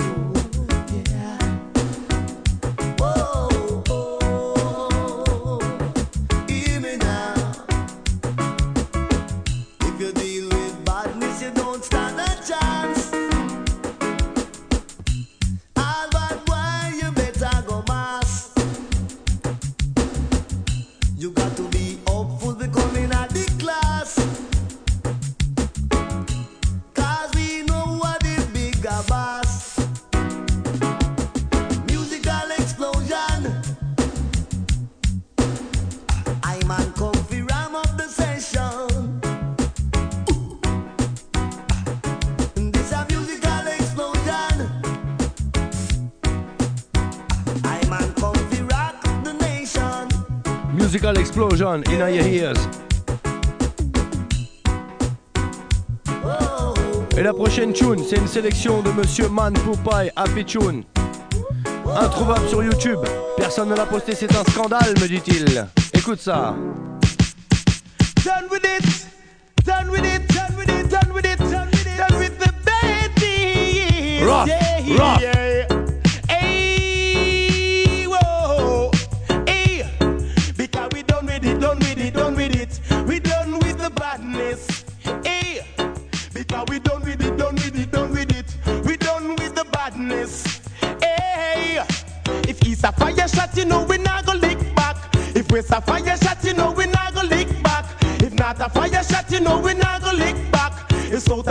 [57.18, 60.84] Et la prochaine tune, c'est une sélection de Monsieur Man Popeye Happy Tune.
[61.95, 63.01] Introuvable sur YouTube.
[63.37, 65.66] Personne ne l'a posté, c'est un scandale, me dit-il.
[65.93, 66.55] Écoute ça.
[68.24, 69.07] Done with it,
[69.62, 71.37] done with it, done with it, done with the.
[74.24, 74.49] Rock,
[74.99, 75.36] rock.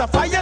[0.08, 0.35] fire.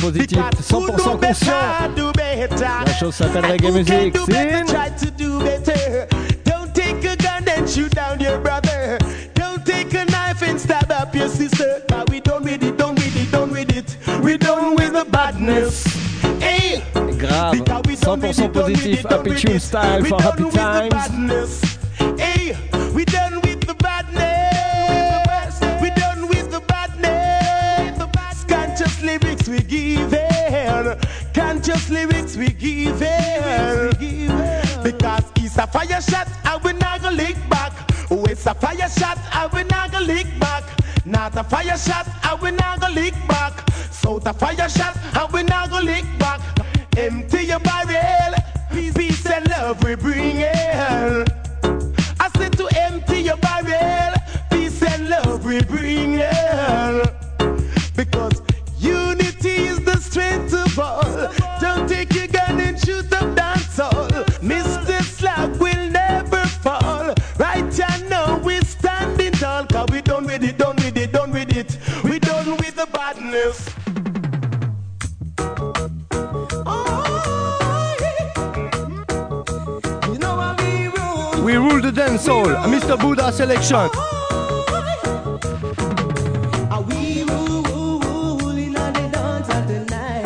[0.00, 1.54] positif, 100% conscient.
[2.86, 4.14] La chose s'appelle reggae music.
[6.44, 8.98] Don't take a gun and shoot down your brother.
[9.34, 11.82] Don't take a knife and stab up your sister.
[17.20, 21.69] Grave, 100% positif, Happy Tune Style for Happy Times.
[41.40, 42.09] a fire shot
[81.50, 82.96] We rule the dance hall, Mr.
[82.96, 83.90] Buddha selection.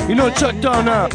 [0.07, 1.09] You know Chuck Turner.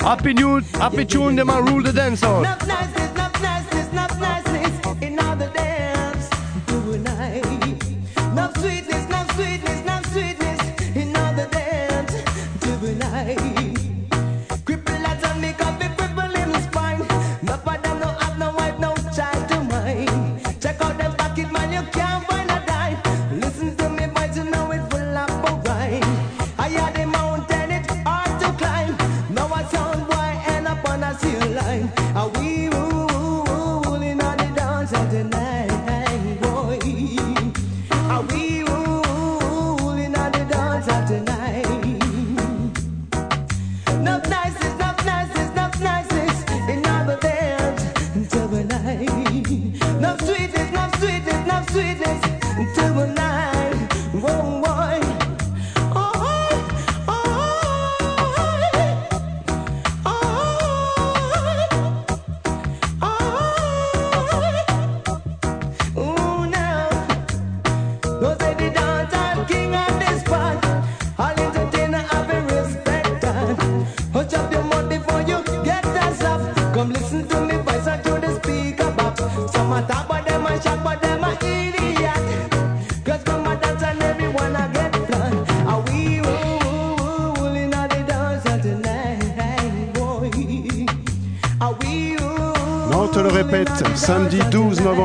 [0.00, 2.44] Happy new, happy tune, them I rule the dance hall.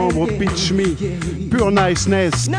[0.10, 0.96] pitch me.
[1.50, 2.50] Pure niceness.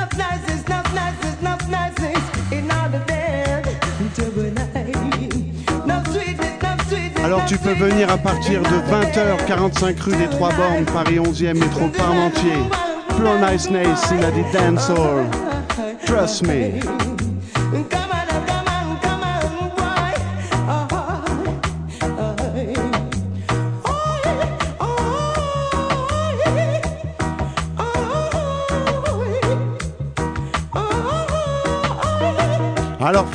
[7.25, 11.89] Alors tu peux venir à partir de 20h45 rue des Trois Bornes, Paris 11e, métro
[11.89, 12.53] Parmentier.
[13.17, 15.25] Pure niceness in a dance hall.
[16.07, 17.06] Trust me.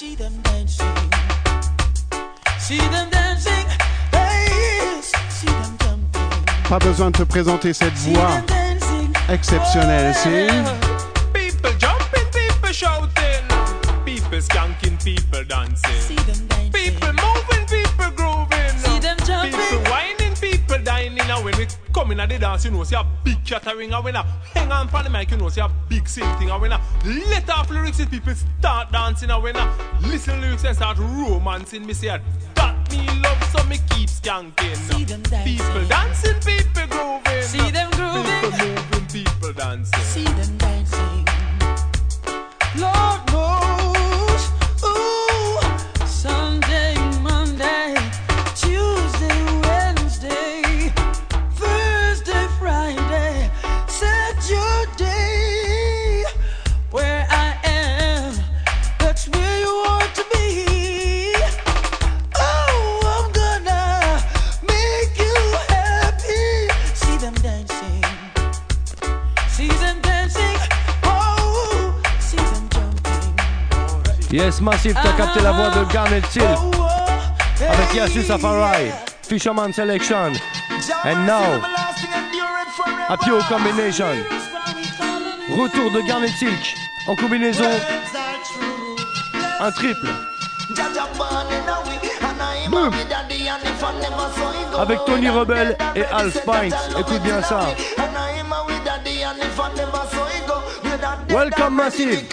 [0.00, 0.86] see them dancing.
[2.58, 3.66] See them dancing.
[4.12, 5.02] Hey.
[6.70, 8.40] Pas besoin de te présenter cette voix
[9.28, 10.54] exceptionnelle, oh, yeah.
[10.54, 10.80] see.
[11.34, 13.44] People jumping, people shouting,
[14.06, 16.00] people skanking, people dancing.
[16.00, 16.72] See them dancing.
[16.72, 18.78] People moving, people grooving.
[18.78, 19.69] See them jumping.
[21.30, 23.92] now when we come in at the dance, you know, see a big chattering.
[23.92, 24.22] And when I
[24.52, 26.50] hang on for the mic, you know, see a big sing thing.
[26.50, 29.30] And when I let off lyrics, people start dancing.
[29.30, 29.66] And when I
[30.00, 32.20] listen lyrics and start romancing, me say,
[32.54, 34.74] that me love, so me keep skanking.
[34.74, 35.56] See them dancing.
[35.56, 37.42] People dancing, people grooving.
[37.42, 38.24] See them grooving.
[38.24, 38.50] People
[38.90, 40.00] moving, people dancing.
[40.00, 40.59] See them
[74.60, 76.56] Force Massive, t'as capté la voix de Garnet Seal
[77.60, 78.90] avec Yasu Safari,
[79.22, 80.32] Fisherman Selection,
[81.04, 81.62] and now
[83.08, 84.16] a pure combination.
[85.50, 86.76] Retour de Garnet Silk
[87.08, 87.70] en combinaison
[89.60, 90.08] un triple.
[92.68, 92.90] Boom.
[94.78, 96.76] Avec Tony Rebel et Al Spines.
[96.98, 97.60] Écoute bien ça.
[101.30, 102.28] Welcome Massive.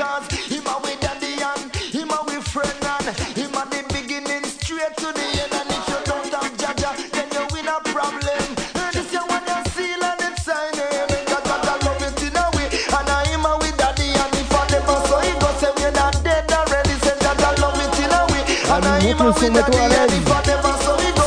[19.39, 20.11] Le son, mets-toi à l'aise.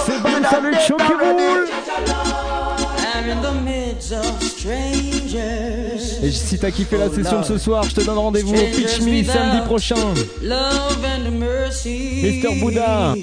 [0.07, 1.69] C'est Ban Salut Show qui roule.
[6.23, 9.01] Et si t'as kiffé la session de ce soir, je te donne rendez-vous au Pitch
[9.01, 10.15] Me samedi prochain.
[10.43, 12.43] Love and mercy.
[12.43, 12.61] Mr.
[12.61, 13.15] Bouddha,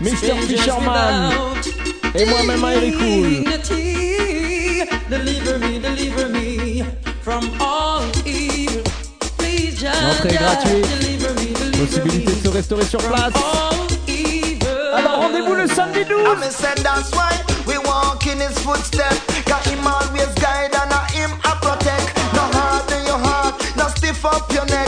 [0.00, 0.36] Mr.
[0.46, 1.32] Fisherman
[2.14, 3.44] et moi-même Eric Cool.
[10.02, 10.86] L'entrée est gratuite.
[11.78, 13.73] Possibilité de se restaurer sur place.
[15.34, 16.38] Rendez-vous le samedi 12.
[16.38, 17.34] I said that's why
[17.66, 19.18] we walk in his footsteps.
[19.44, 22.14] Cause him always guide and a him a protect.
[22.34, 24.86] No hard in your heart, no stiff up your neck.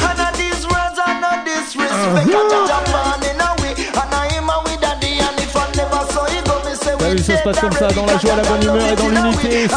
[0.00, 1.92] And a these words are no disrespect.
[1.92, 2.16] Uh-huh.
[2.16, 3.76] I judge a born in a way.
[4.00, 6.96] And I him a with daddy and if I never saw you go, me say
[6.96, 8.96] T'as we vu, ça se passe comme ça, dans la joie, la bonne humeur et
[8.96, 9.68] dans l'unité.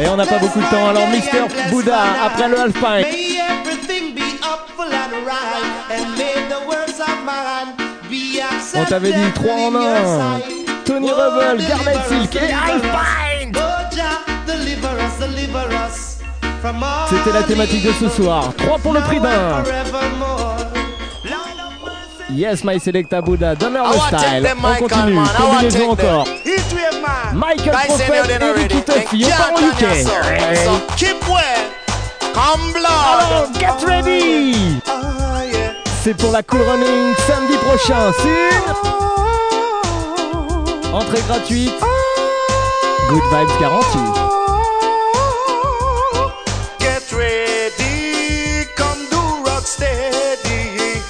[0.00, 1.70] Et on n'a pas beaucoup de temps, alors Mr.
[1.70, 3.37] Bouddha, après le Alpine.
[8.80, 10.40] On t'avait dit 3 en 1.
[10.84, 13.52] Tony Rebel, Garnet Silk et Alpine.
[13.56, 13.60] Oh,
[17.10, 18.52] C'était la thématique de ce soir.
[18.56, 19.64] 3 pour le prix d'un.
[22.30, 24.46] Yes, my selecta Bouddha, donner le style.
[24.62, 26.26] On continue, combinaison encore.
[27.34, 28.52] Michael Prophet.
[28.54, 30.96] Ricky Tuffy, on part en UK.
[30.96, 31.78] keep well.
[32.34, 34.80] Come Alors, get ready
[36.08, 38.10] C'est pour la Cool Running samedi prochain.
[38.22, 38.50] C'est
[40.90, 41.74] entrée gratuite.
[43.10, 43.98] Good vibes garantie.
[46.80, 51.02] Get ready, come do rock steady.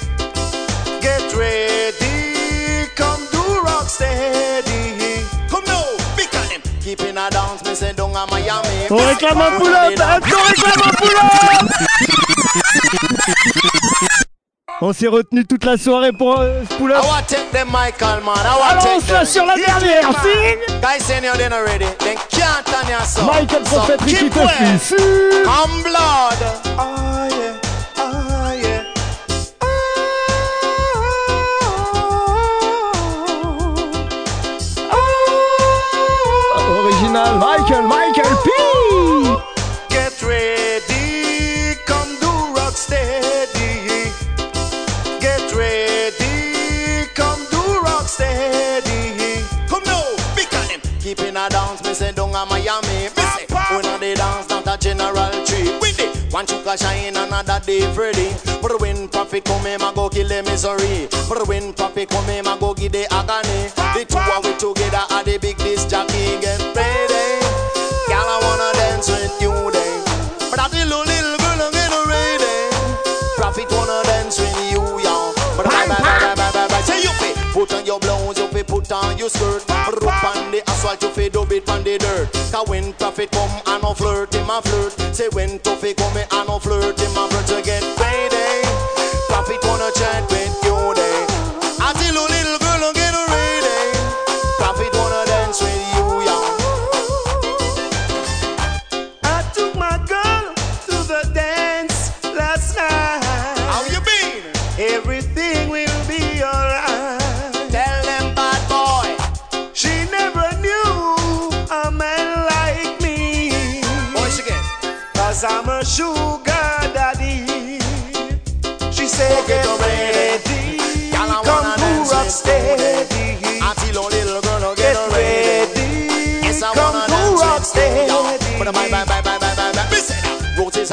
[0.99, 5.23] Get ready, come do rock steady.
[5.49, 5.85] Come now,
[6.17, 6.61] big on him.
[6.81, 8.89] Keeping a dance, me say down a Miami.
[8.89, 11.69] On réclame un pull-up On réclame un pull-up
[14.81, 17.03] On s'est retenu toute la soirée pour euh, ce pull-up.
[17.03, 18.37] I want take them, Michael, man.
[18.37, 19.25] I want Allons, take ça them.
[19.25, 20.59] sur la dernière, signe.
[23.25, 24.29] Michael So Prophet, Ricky
[25.83, 26.39] blood.
[27.97, 28.85] Yeah, yeah.
[36.79, 38.08] Original Michael, Michael
[52.39, 53.09] a Miami.
[53.15, 53.45] Me say,
[53.75, 55.75] we know the dance, not a general tree.
[55.81, 58.31] With it, one chuka shine, another day Freddy.
[58.61, 61.07] But when profit come, him a go kill the misery.
[61.27, 63.71] But when profit come, him a go give the agony.
[63.95, 66.39] The two of we together are the big disc jockey.
[66.39, 67.27] Get ready,
[68.07, 69.99] girl, I wanna dance with you then.
[70.49, 72.55] But I that little little girl I'm getting ready.
[73.35, 75.33] Profit wanna dance with you, y'all.
[75.57, 76.81] But bye bye bye bye bye bye.
[76.87, 79.68] Say you fi put on your blouse, you fi put on your skirt.
[81.01, 82.31] Asphalt, you fi dub it on the dirt.
[82.51, 85.15] Cause when profit come, I no flirt, him a flirt.
[85.15, 86.58] Say when toughy come, I no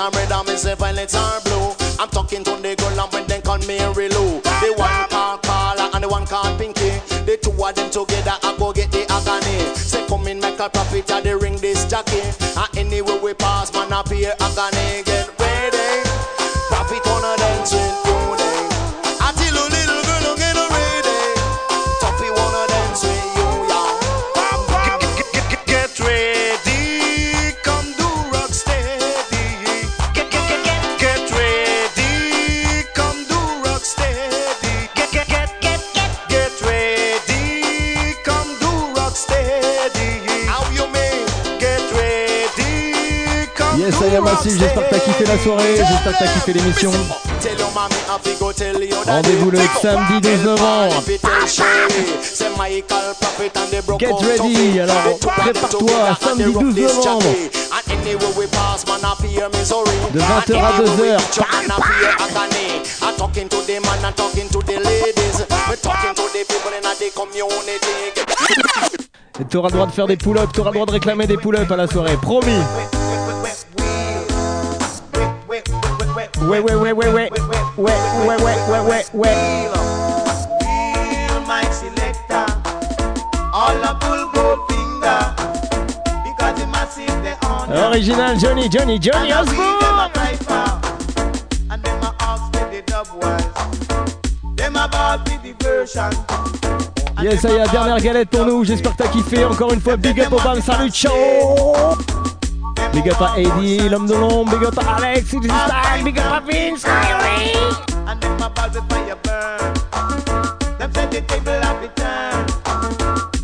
[0.07, 1.74] Roses red and me say violets are blue.
[1.99, 4.41] I'm talking to the girl and when they call me Lou.
[4.41, 6.91] The one called Carla and the one called Pinky.
[7.24, 9.74] The two of them together I go get the agony.
[9.74, 12.23] Say come in make a profit at the ring this jockey.
[12.57, 15.03] And anywhere we pass man up here agony.
[15.05, 15.26] Get
[44.27, 46.90] Massive, j'espère que t'as kiffé la soirée, j'espère que t'as kiffé l'émission.
[49.07, 51.03] Rendez-vous le samedi 12 novembre.
[54.01, 57.23] Get ready, alors prépare-toi, samedi 12 novembre.
[60.12, 61.19] De 20h à 2h.
[69.51, 71.77] T'auras le droit de faire des pull-ups, t'auras le droit de réclamer des pull-ups à
[71.77, 72.59] la soirée, promis.
[76.42, 77.30] Ouais, ouais, ouais, ouais, ouais, ouais,
[77.76, 77.94] ouais,
[78.26, 78.36] ouais,
[78.68, 79.34] ouais, ouais, ouais.
[80.60, 82.46] Real my selector.
[83.52, 85.34] All a full gold finger.
[86.24, 87.72] Because the massive they on.
[87.90, 90.80] Original Johnny, Johnny, Johnny for.
[91.70, 93.46] And them a ask with the dub wise.
[94.56, 96.10] Them a ball with the version.
[97.22, 98.62] Yes, ça y est, dernière galette pour nous.
[98.62, 99.44] J'espère que t'as kiffé.
[99.44, 100.60] Encore une fois, big up au BAM.
[100.60, 101.14] Salut, ciao.
[102.93, 104.51] Big up à Eddie, l'homme de l'ombre.
[104.59, 106.05] Big up à Alex, is time.
[106.05, 106.85] Big up à Vince.
[108.07, 109.74] And them a ball with fire burn.
[110.78, 111.61] Them the table
[111.97, 112.47] turn.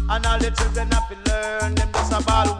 [0.09, 1.75] And all the children have to learn.
[1.75, 2.59] Them just a ball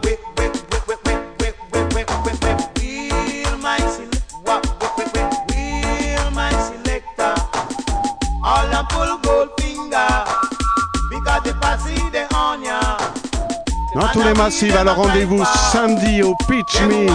[14.13, 17.07] tous les massifs, alors rendez-vous samedi au Pitch Me.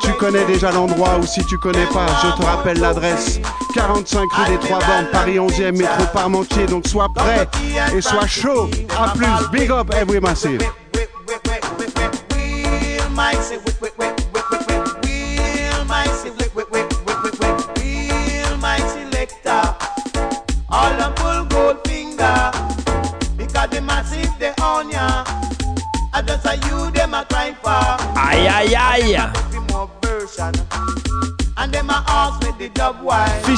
[0.00, 3.40] Tu connais déjà l'endroit ou si tu connais pas, je te rappelle l'adresse.
[3.74, 6.66] 45 rue des Trois Bornes, Paris 11e, métro Parmentier.
[6.66, 7.46] Donc sois prêt
[7.94, 8.70] et sois chaud.
[8.98, 10.62] A plus, big up every massive.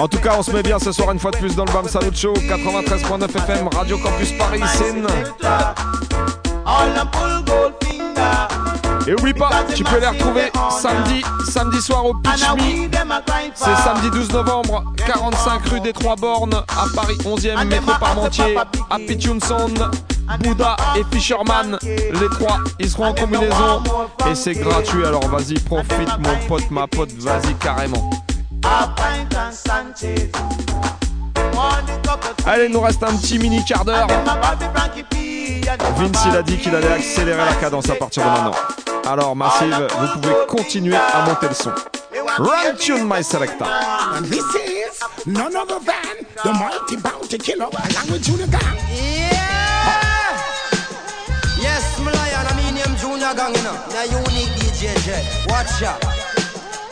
[0.00, 1.72] En tout cas, on se met bien ce soir une fois de plus dans le
[1.72, 5.06] BAM Salut Show, 93.9 FM, Radio Campus Paris, Seine.
[6.64, 8.48] All them full gold finger.
[9.06, 12.40] Et oublie pas, tu peux les retrouver samedi, samedi soir au Pitch.
[13.54, 18.56] C'est samedi 12 novembre, 45 rue des Trois Bornes, à Paris 11e, métro Parmentier,
[19.18, 19.86] Tune Sound,
[20.42, 21.78] Bouddha et Fisherman.
[21.82, 23.82] Les trois, ils seront en combinaison
[24.30, 25.04] et c'est gratuit.
[25.04, 28.10] Alors vas-y, profite mon pote, ma pote, vas-y carrément.
[32.46, 34.06] Allez, il nous reste un petit mini quart d'heure.
[35.96, 38.52] Vince, il a dit qu'il allait accélérer la cadence à partir de maintenant.
[39.08, 41.70] Alors, Massive, vous pouvez continuer à monter le son.
[42.38, 43.66] Run tune, my selector.
[43.66, 48.60] And this is none other than the mighty bounty killer along with Junior Gang.
[51.60, 53.76] Yes, my lion, I mean him Junior Gang, you know.
[53.90, 55.48] The unique DJ.
[55.48, 56.02] Watch out.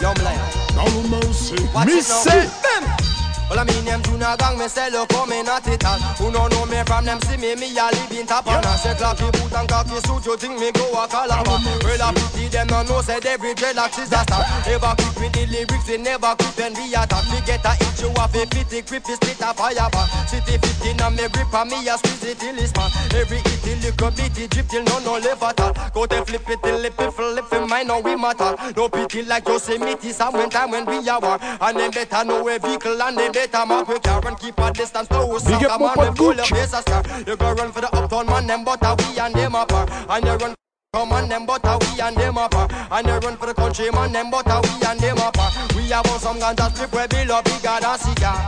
[0.00, 0.67] Yo, my lion.
[0.78, 1.56] No mercy.
[1.74, 3.17] Watch it,
[3.48, 5.98] well, I mean them Junior Gang, me say look coming at it all.
[6.20, 8.62] Who no know me from them see me, me a live in top on.
[8.76, 11.56] Say clappy boot and cocky suit, you think me go a calabar.
[11.80, 14.44] Well, I pity them no know, said every dreadlocks is a star.
[14.68, 17.24] Never quick with the lyrics, we never quit when we attack.
[17.32, 20.06] We get a hit, you have a fitty grip, is split a fire bar.
[20.28, 22.92] City 15 and me grip and me a squeeze it till it's man.
[23.16, 25.72] Every hit, till little bit, it drip till no no live at all.
[25.96, 28.52] Go to flip it till it flip it, mine now we matter.
[28.76, 31.40] No pity like Yosemite, some when time when we are war.
[31.40, 34.72] And them better know a vehicle and them better mark we car and keep a
[34.72, 35.44] distance to us.
[35.44, 36.40] Big up, mon pote pull Cook.
[36.40, 37.02] up face a star.
[37.26, 39.90] You go run for the uptown man, them but a we and them apart.
[40.08, 40.54] And you run
[40.94, 43.90] Come on, them but a we and them apart And they run for the country
[43.90, 47.06] man, them but a we and them apart We have on some ganja strip where
[47.12, 48.40] we love bigger than cigar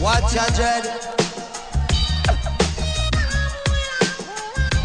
[0.00, 0.84] Watch your dread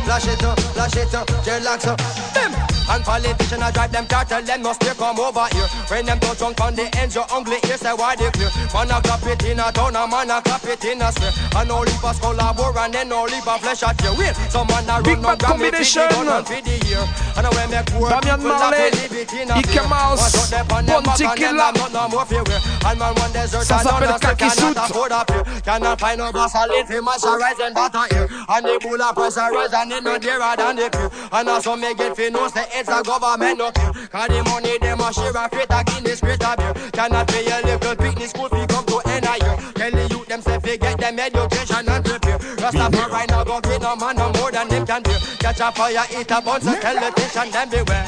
[0.03, 1.97] Flash it up, flash it up, dreadlocks up
[2.33, 6.05] Them and politician I drive them car tell them must they come over here When
[6.05, 8.99] them touch on on the ends your ugly ears say why they clear Man a
[9.01, 11.83] clap it in a town a man a clap it in a square And all
[11.87, 14.67] leave a skull a bore and then all leave a flesh at you Wait, some
[14.67, 16.03] man Big run no gram me combination.
[16.09, 17.03] feed the gun and feed the ear
[17.39, 19.79] And when make poor Damian Marley, to live it in a Ike.
[19.87, 21.71] Mouse, One shot them on them Bounty back and them Killer.
[21.79, 22.59] not no more fear wear.
[22.85, 24.77] And man one desert Ça and s'appelle none of them Kaki cannot Suit.
[24.77, 28.65] afford a peer Cannot find no live him as a rise and butter here And
[28.65, 32.15] the bull a pressurize and it no dearer than the peer And also me get
[32.17, 33.93] fi know say heads of government no care.
[34.09, 36.73] Cause the money them a share a crate a Guinness crate a beer.
[36.91, 39.55] Cannot pay a little picnic school fee come to end a year.
[39.75, 42.39] Tell the youth them say fi get them education and prepare.
[42.57, 45.19] Rastafari now gon' treat no man no more than them can bear.
[45.39, 48.05] Catch a fire, eat a bun, so tell the tension them beware.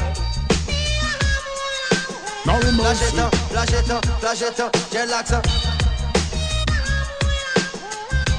[2.45, 5.45] No Flash it up, flash it up, flash it up, relax up.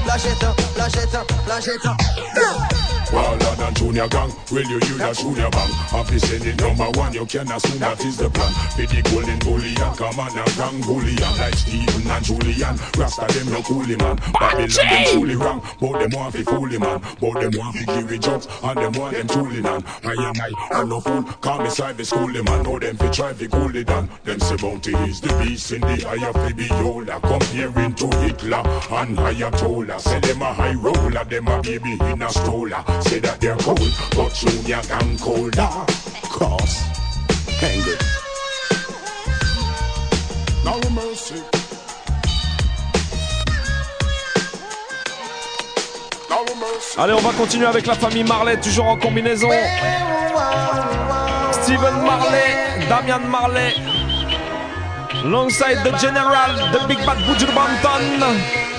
[0.04, 2.83] Flash it up, flash it up, flash it up.
[3.14, 5.70] Wilder than Junior Gang, will you use a junior bang?
[5.94, 8.50] Officer the number one, you can assume that is the plan.
[8.76, 12.74] Be the golden bullion, come on a gang bullion like Stephen and Julian.
[12.98, 15.62] Rasta them no coolie man, Babylon them truly wrong.
[15.78, 18.92] But them want fi foolie man, but them want fi give it jokes and them
[18.98, 19.84] want them truly nan.
[20.02, 22.64] I am I, I'm no fool, call me side the schoolie man.
[22.64, 24.08] Know them fi try fi cool it down.
[24.24, 27.20] Them say bounty is the beast in the eye of the beholder.
[27.22, 30.00] Comparing to Hitler and Ayatollah.
[30.00, 32.82] Say them a high roller, them a baby in a stroller.
[46.96, 49.48] Allez, on va continuer avec la famille Marley, toujours en combinaison.
[51.52, 53.74] Steven Marley, Damian Marley,
[55.24, 58.73] alongside the General, the Big Bad Buju Banton.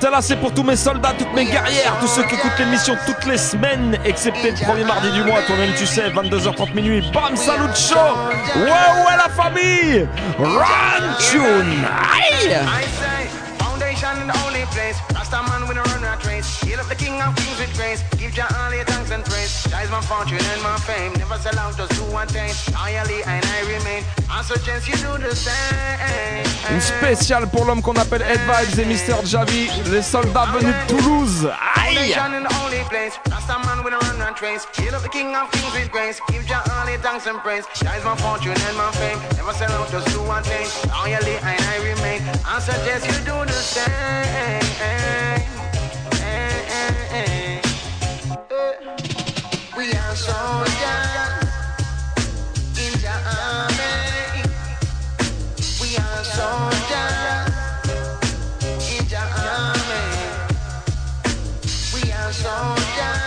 [0.00, 3.26] Celle-là, c'est pour tous mes soldats, toutes mes guerrières, tous ceux qui écoutent l'émission toutes
[3.26, 7.10] les semaines, excepté le premier mardi du mois, toi-même tu sais, 22h30 minuit.
[7.12, 7.96] Bam, salut chaud
[8.56, 10.08] Ouais, ouais, la famille.
[10.38, 11.84] Run tune.
[11.84, 12.56] Aïe
[16.72, 16.78] I say, foundation in the only place.
[16.78, 16.78] Rasta man with a run rat race.
[16.78, 18.02] Heal up the king of kings with grace.
[18.12, 19.54] Give Jah all your thanks and praise.
[19.66, 21.12] Jah is my fortune and my fame.
[21.18, 22.54] Never sell out, just do one thing.
[22.74, 24.04] Loyally and I remain.
[24.30, 26.44] I suggest you do the same.
[26.70, 30.86] Une spéciale pour l'homme qu'on appelle Ed Vibes et Mister Javi, les soldats venus de
[30.88, 31.50] Toulouse.
[31.76, 32.14] Aïe
[34.90, 36.20] in the king of kings with grace.
[36.28, 37.64] Give Jah all your thanks and praise.
[37.74, 39.18] Jah is my fortune and my fame.
[39.36, 40.66] Never sell out, just do one thing.
[40.90, 42.22] Loyally and I remain.
[42.46, 45.49] I suggest you do the same.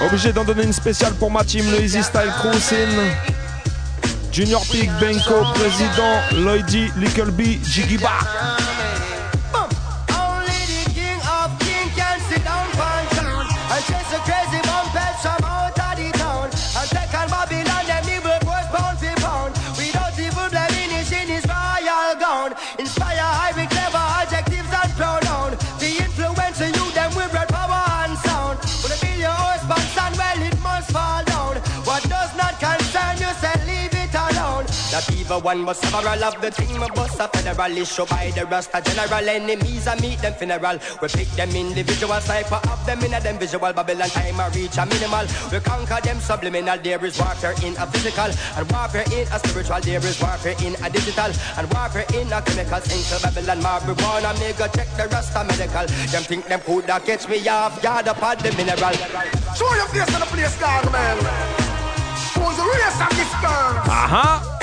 [0.05, 2.89] Obligé d'en donner une spéciale pour ma team, le Easy Style Cruising.
[4.31, 7.43] Junior Pig, Benko, Président, Lloydy, Little B,
[35.33, 38.45] That evil one must several of the team of us a federal issue by the
[38.45, 40.77] Rasta general enemies and meet them funeral.
[41.01, 44.77] We pick them individual sniper of them in a them visual Babylon time I reach
[44.77, 45.25] a minimal.
[45.51, 46.77] We conquer them subliminal.
[46.77, 49.81] There is warfare in a physical and warfare in a spiritual.
[49.81, 52.81] There is warfare in a digital and warfare in a chemical.
[52.93, 54.37] Into Babylon marijuana.
[54.53, 55.87] Go check the Rasta medical.
[56.13, 58.93] Them think them could da catch me off guard upon the mineral.
[59.57, 61.17] Show your face on the place, dog, man.
[62.37, 63.81] Who's the race of this girl?
[63.89, 64.59] Aha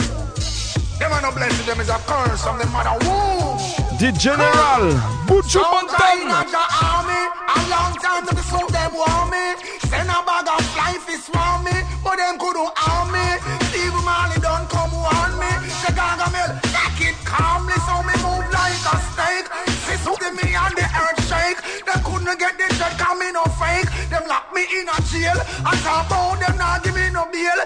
[1.01, 3.57] Them are no blessing, them is a curse from the mother womb.
[3.97, 4.93] The General,
[5.25, 6.45] Buju Long time Banton.
[6.45, 9.57] in the army, a long time to the suit them want me.
[9.89, 11.73] Send a bag of life is want me,
[12.05, 13.27] but them couldn't harm me.
[13.73, 15.49] Steve Marley don't come warn me.
[15.81, 19.49] The Gargamel, take it calmly, so me move like a snake.
[20.37, 21.59] Me and the earth shake.
[21.83, 23.33] They couldn't get the check, fake.
[23.33, 23.50] Them
[24.41, 25.37] lock me in a jail.
[25.65, 27.61] I talk about them not give me no bail.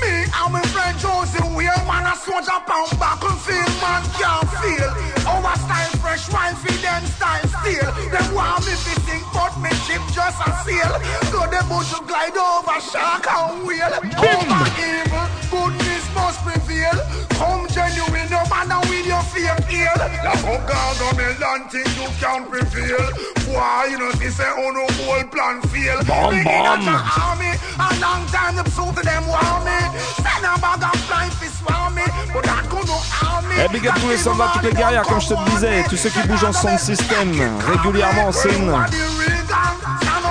[0.00, 4.90] Me and my friend Josie, we a man a soldier pound battlefield, man can't feel.
[5.26, 7.88] Our style fresh, wine feed them style steel.
[8.12, 10.92] Them want me to sing, but me ship just a sail.
[11.30, 13.96] So boat to glide over shark and whale.
[14.20, 15.87] Over evil, goodness
[16.18, 16.96] must prevail.
[17.38, 19.98] Come genuine, no matter with your fake ill.
[20.26, 23.04] Like a gargamel, don't think you can prevail.
[23.48, 25.98] Why, you know, they say, no, whole plan fail.
[26.04, 26.84] Bom, Me in a bom.
[26.84, 29.78] the army, a long time the suit of them want me.
[30.22, 33.54] Send a bag of flying fish want me, but that could no harm me.
[33.62, 35.96] Eh, big up tous les soldats, toutes les guerrières, comme je te le disais, tous
[35.96, 37.32] ceux qui bougent en son système,
[37.66, 38.70] régulièrement en scène.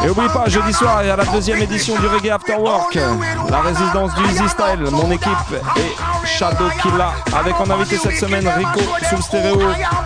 [0.04, 2.98] Et oublie pas, jeudi soir, il y a la deuxième édition du Reggae After Work,
[3.50, 4.88] la résidence du Easy Style.
[4.92, 5.32] Mon équipe
[5.78, 5.96] et
[6.26, 9.60] Shadow Killa, avec en invité cette semaine Rico sous le stéréo.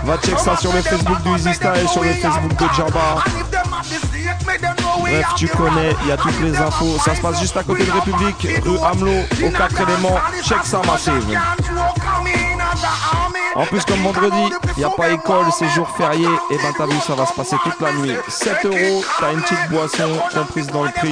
[0.04, 3.24] Va check ça sur le Facebook du Easy Style, sur le Facebook de Jabba.
[5.02, 6.98] Bref, tu connais, il y a toutes les infos.
[7.04, 10.20] Ça se passe juste à côté de République, rue Hamelot, au 4 éléments.
[10.44, 11.40] Check ça, massive.
[13.54, 16.28] En plus, comme vendredi, il n'y a pas école, c'est jour férié.
[16.52, 18.16] Et ben, t'as vu, ça va se passer toute la nuit.
[18.28, 21.12] 7 euros, t'as une petite boisson comprise dans le prix.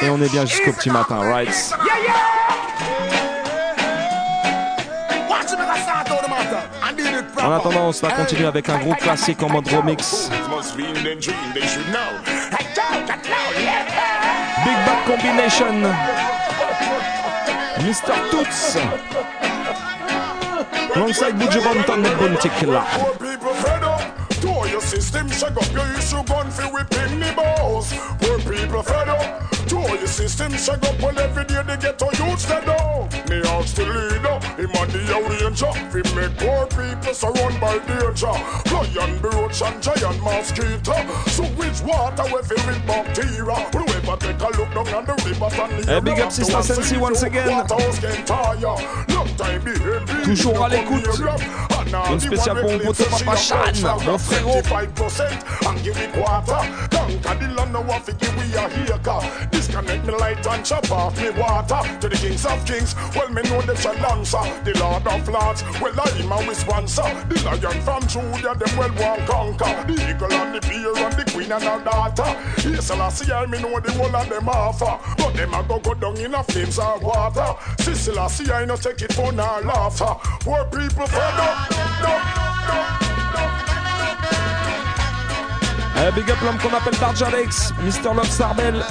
[0.00, 1.74] Et on est bien jusqu'au petit matin, right?
[7.42, 10.30] En attendant, on va continuer avec un gros classique en mode remix.
[14.64, 15.82] Big Bad Combination.
[17.80, 18.30] Mr.
[18.30, 18.78] Toots.
[20.96, 22.84] Alongside Buju Banton and Bounty Killer.
[22.92, 24.24] Poor people fed up.
[24.70, 27.92] Your system, shag up your issue gun whipping the balls.
[28.20, 29.53] Poor people fed up.
[29.74, 33.10] To your system, shag up well every day they get to youth fed up.
[33.28, 35.72] Me ask the leader, him and the ranger.
[35.90, 38.30] We make poor people surrounded by danger.
[38.70, 40.94] Lion, roach and giant mosquito.
[41.26, 43.56] So which water we fill with bacteria?
[43.74, 46.96] Whoever take a look down on the river and the Hey, big up Sister Sensi
[46.96, 47.50] once again.
[47.50, 48.60] Waterhouse can tire.
[49.08, 50.24] Long time behavior.
[50.24, 51.73] Toujours à l'écoute.
[52.10, 53.56] Une spéciale pour mon pote Papa Chan,
[54.04, 54.62] mon frérot.
[54.62, 56.60] 55% and give it water.
[56.90, 58.98] Conquer the land, now I figure we are here.
[59.02, 61.80] car Disconnect me light and chop off me water.
[62.00, 64.42] To the kings of kings, well, me know them shall answer.
[64.64, 67.08] The lord of lords, well, I'm a sponsor.
[67.28, 69.84] The lion from Judah, them well want conquer.
[69.86, 72.28] The eagle and the bear and the queen and her daughter.
[72.68, 74.98] Yes, I see I me know the whole of them offer.
[75.16, 77.54] But them a go go down in a flames of water.
[78.16, 80.14] I see I no take it for no laughter.
[80.40, 81.83] Poor people fed up.
[85.96, 88.14] Eh, big up l'homme qu'on appelle Darj Alex, Mr.
[88.14, 88.84] Love Sarbel.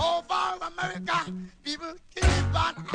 [0.00, 1.30] Over America,
[1.62, 2.24] people keep
[2.54, 2.90] on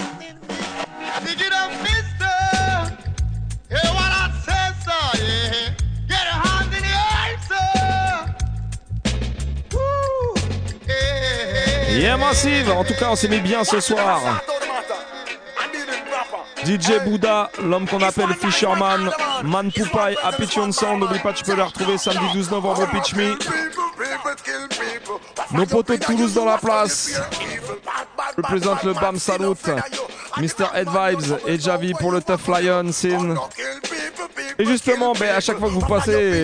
[12.18, 12.72] massive.
[12.72, 14.22] En tout cas, on s'est mis bien ce soir.
[16.65, 19.11] DJ Bouddha, l'homme qu'on appelle Fisherman,
[19.44, 22.88] Man Poupai, Happy Tune Sound, n'oublie pas, tu peux les retrouver samedi 12 novembre au
[22.88, 23.38] Pitch Me.
[25.52, 27.22] Nos potos de Toulouse dans la place.
[28.38, 29.56] Représente le BAM Salut,
[30.38, 30.65] Mr.
[30.76, 33.36] Head Vibes et Javi pour le Tough Lion, Sin.
[34.57, 36.44] Et justement, ben, à chaque fois que vous passez,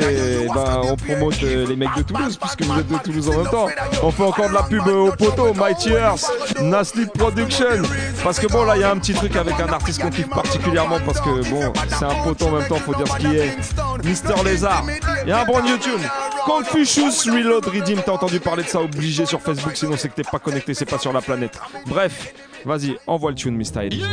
[0.53, 3.49] ben, on promote euh, les mecs de Toulouse, puisque vous êtes de Toulouse en même
[3.49, 3.67] temps.
[4.03, 6.29] On fait encore de la pub euh, au poteau, Mighty Earth,
[6.59, 7.83] Nasty Production.
[8.23, 10.29] Parce que bon, là, il y a un petit truc avec un artiste qu'on kiffe
[10.29, 13.57] particulièrement, parce que bon, c'est un poteau en même temps, faut dire ce qui est.
[14.03, 14.85] Mister Lézard.
[15.23, 15.99] Il y a un bon YouTube.
[16.45, 20.23] Confucius Reload Redeem, t'as entendu parler de ça obligé sur Facebook, sinon c'est que t'es
[20.23, 21.59] pas connecté, c'est pas sur la planète.
[21.85, 22.33] Bref,
[22.65, 23.85] vas-y, envoie le tune, Mr.
[23.85, 24.03] Eddie.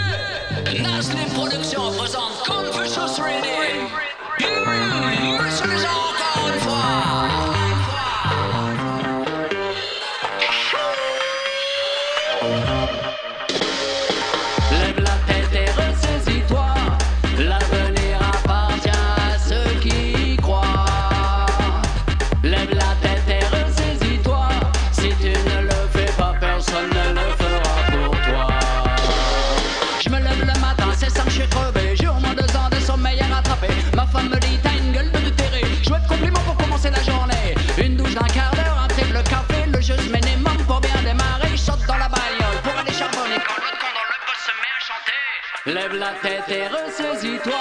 [0.83, 1.93] Nasty Productions
[46.09, 47.53] La tête et ressaisis-toi.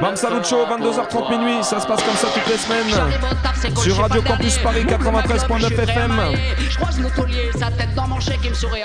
[0.00, 3.76] Bam Salut Show, 22h30 minuit, ça se passe comme ça toutes les semaines.
[3.82, 6.20] Sur Radio Campus Paris 93.9 FM.
[8.20, 8.80] Chèque, me sourit.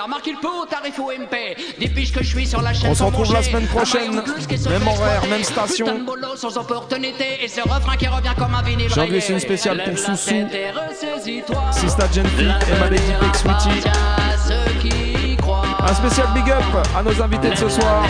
[2.80, 2.90] Tarif.
[2.90, 4.22] On se retrouve la semaine prochaine,
[4.70, 6.06] même horaire, même station.
[6.36, 7.44] Sans opportunité.
[7.44, 7.62] Et ce
[9.30, 10.48] une spéciale pour Soussou.
[11.72, 12.76] Sista Genfi et
[14.86, 15.64] y croient.
[15.88, 16.64] Un spécial big up
[16.98, 18.04] à nos invités de ce soir.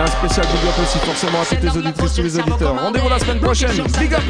[0.00, 2.80] un spécial Big Up aussi forcément à toutes les auditrices, les auditeurs.
[2.80, 3.70] Rendez-vous la semaine prochaine.
[3.98, 4.22] Big Up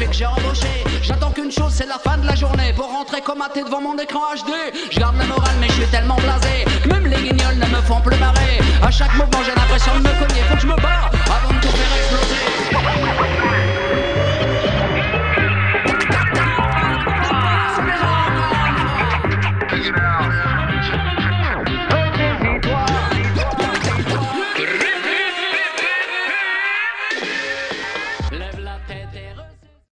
[1.01, 2.73] J'attends qu'une chose, c'est la fin de la journée.
[2.75, 4.51] Pour rentrer comme athée devant mon écran HD,
[4.91, 6.65] je garde la morale, mais je suis tellement blasé.
[6.87, 8.59] Même les guignols ne me font plus marrer.
[8.81, 10.41] À chaque mouvement, j'ai l'impression de me cogner.
[10.49, 13.60] Faut que je me barre avant de tout faire exploser.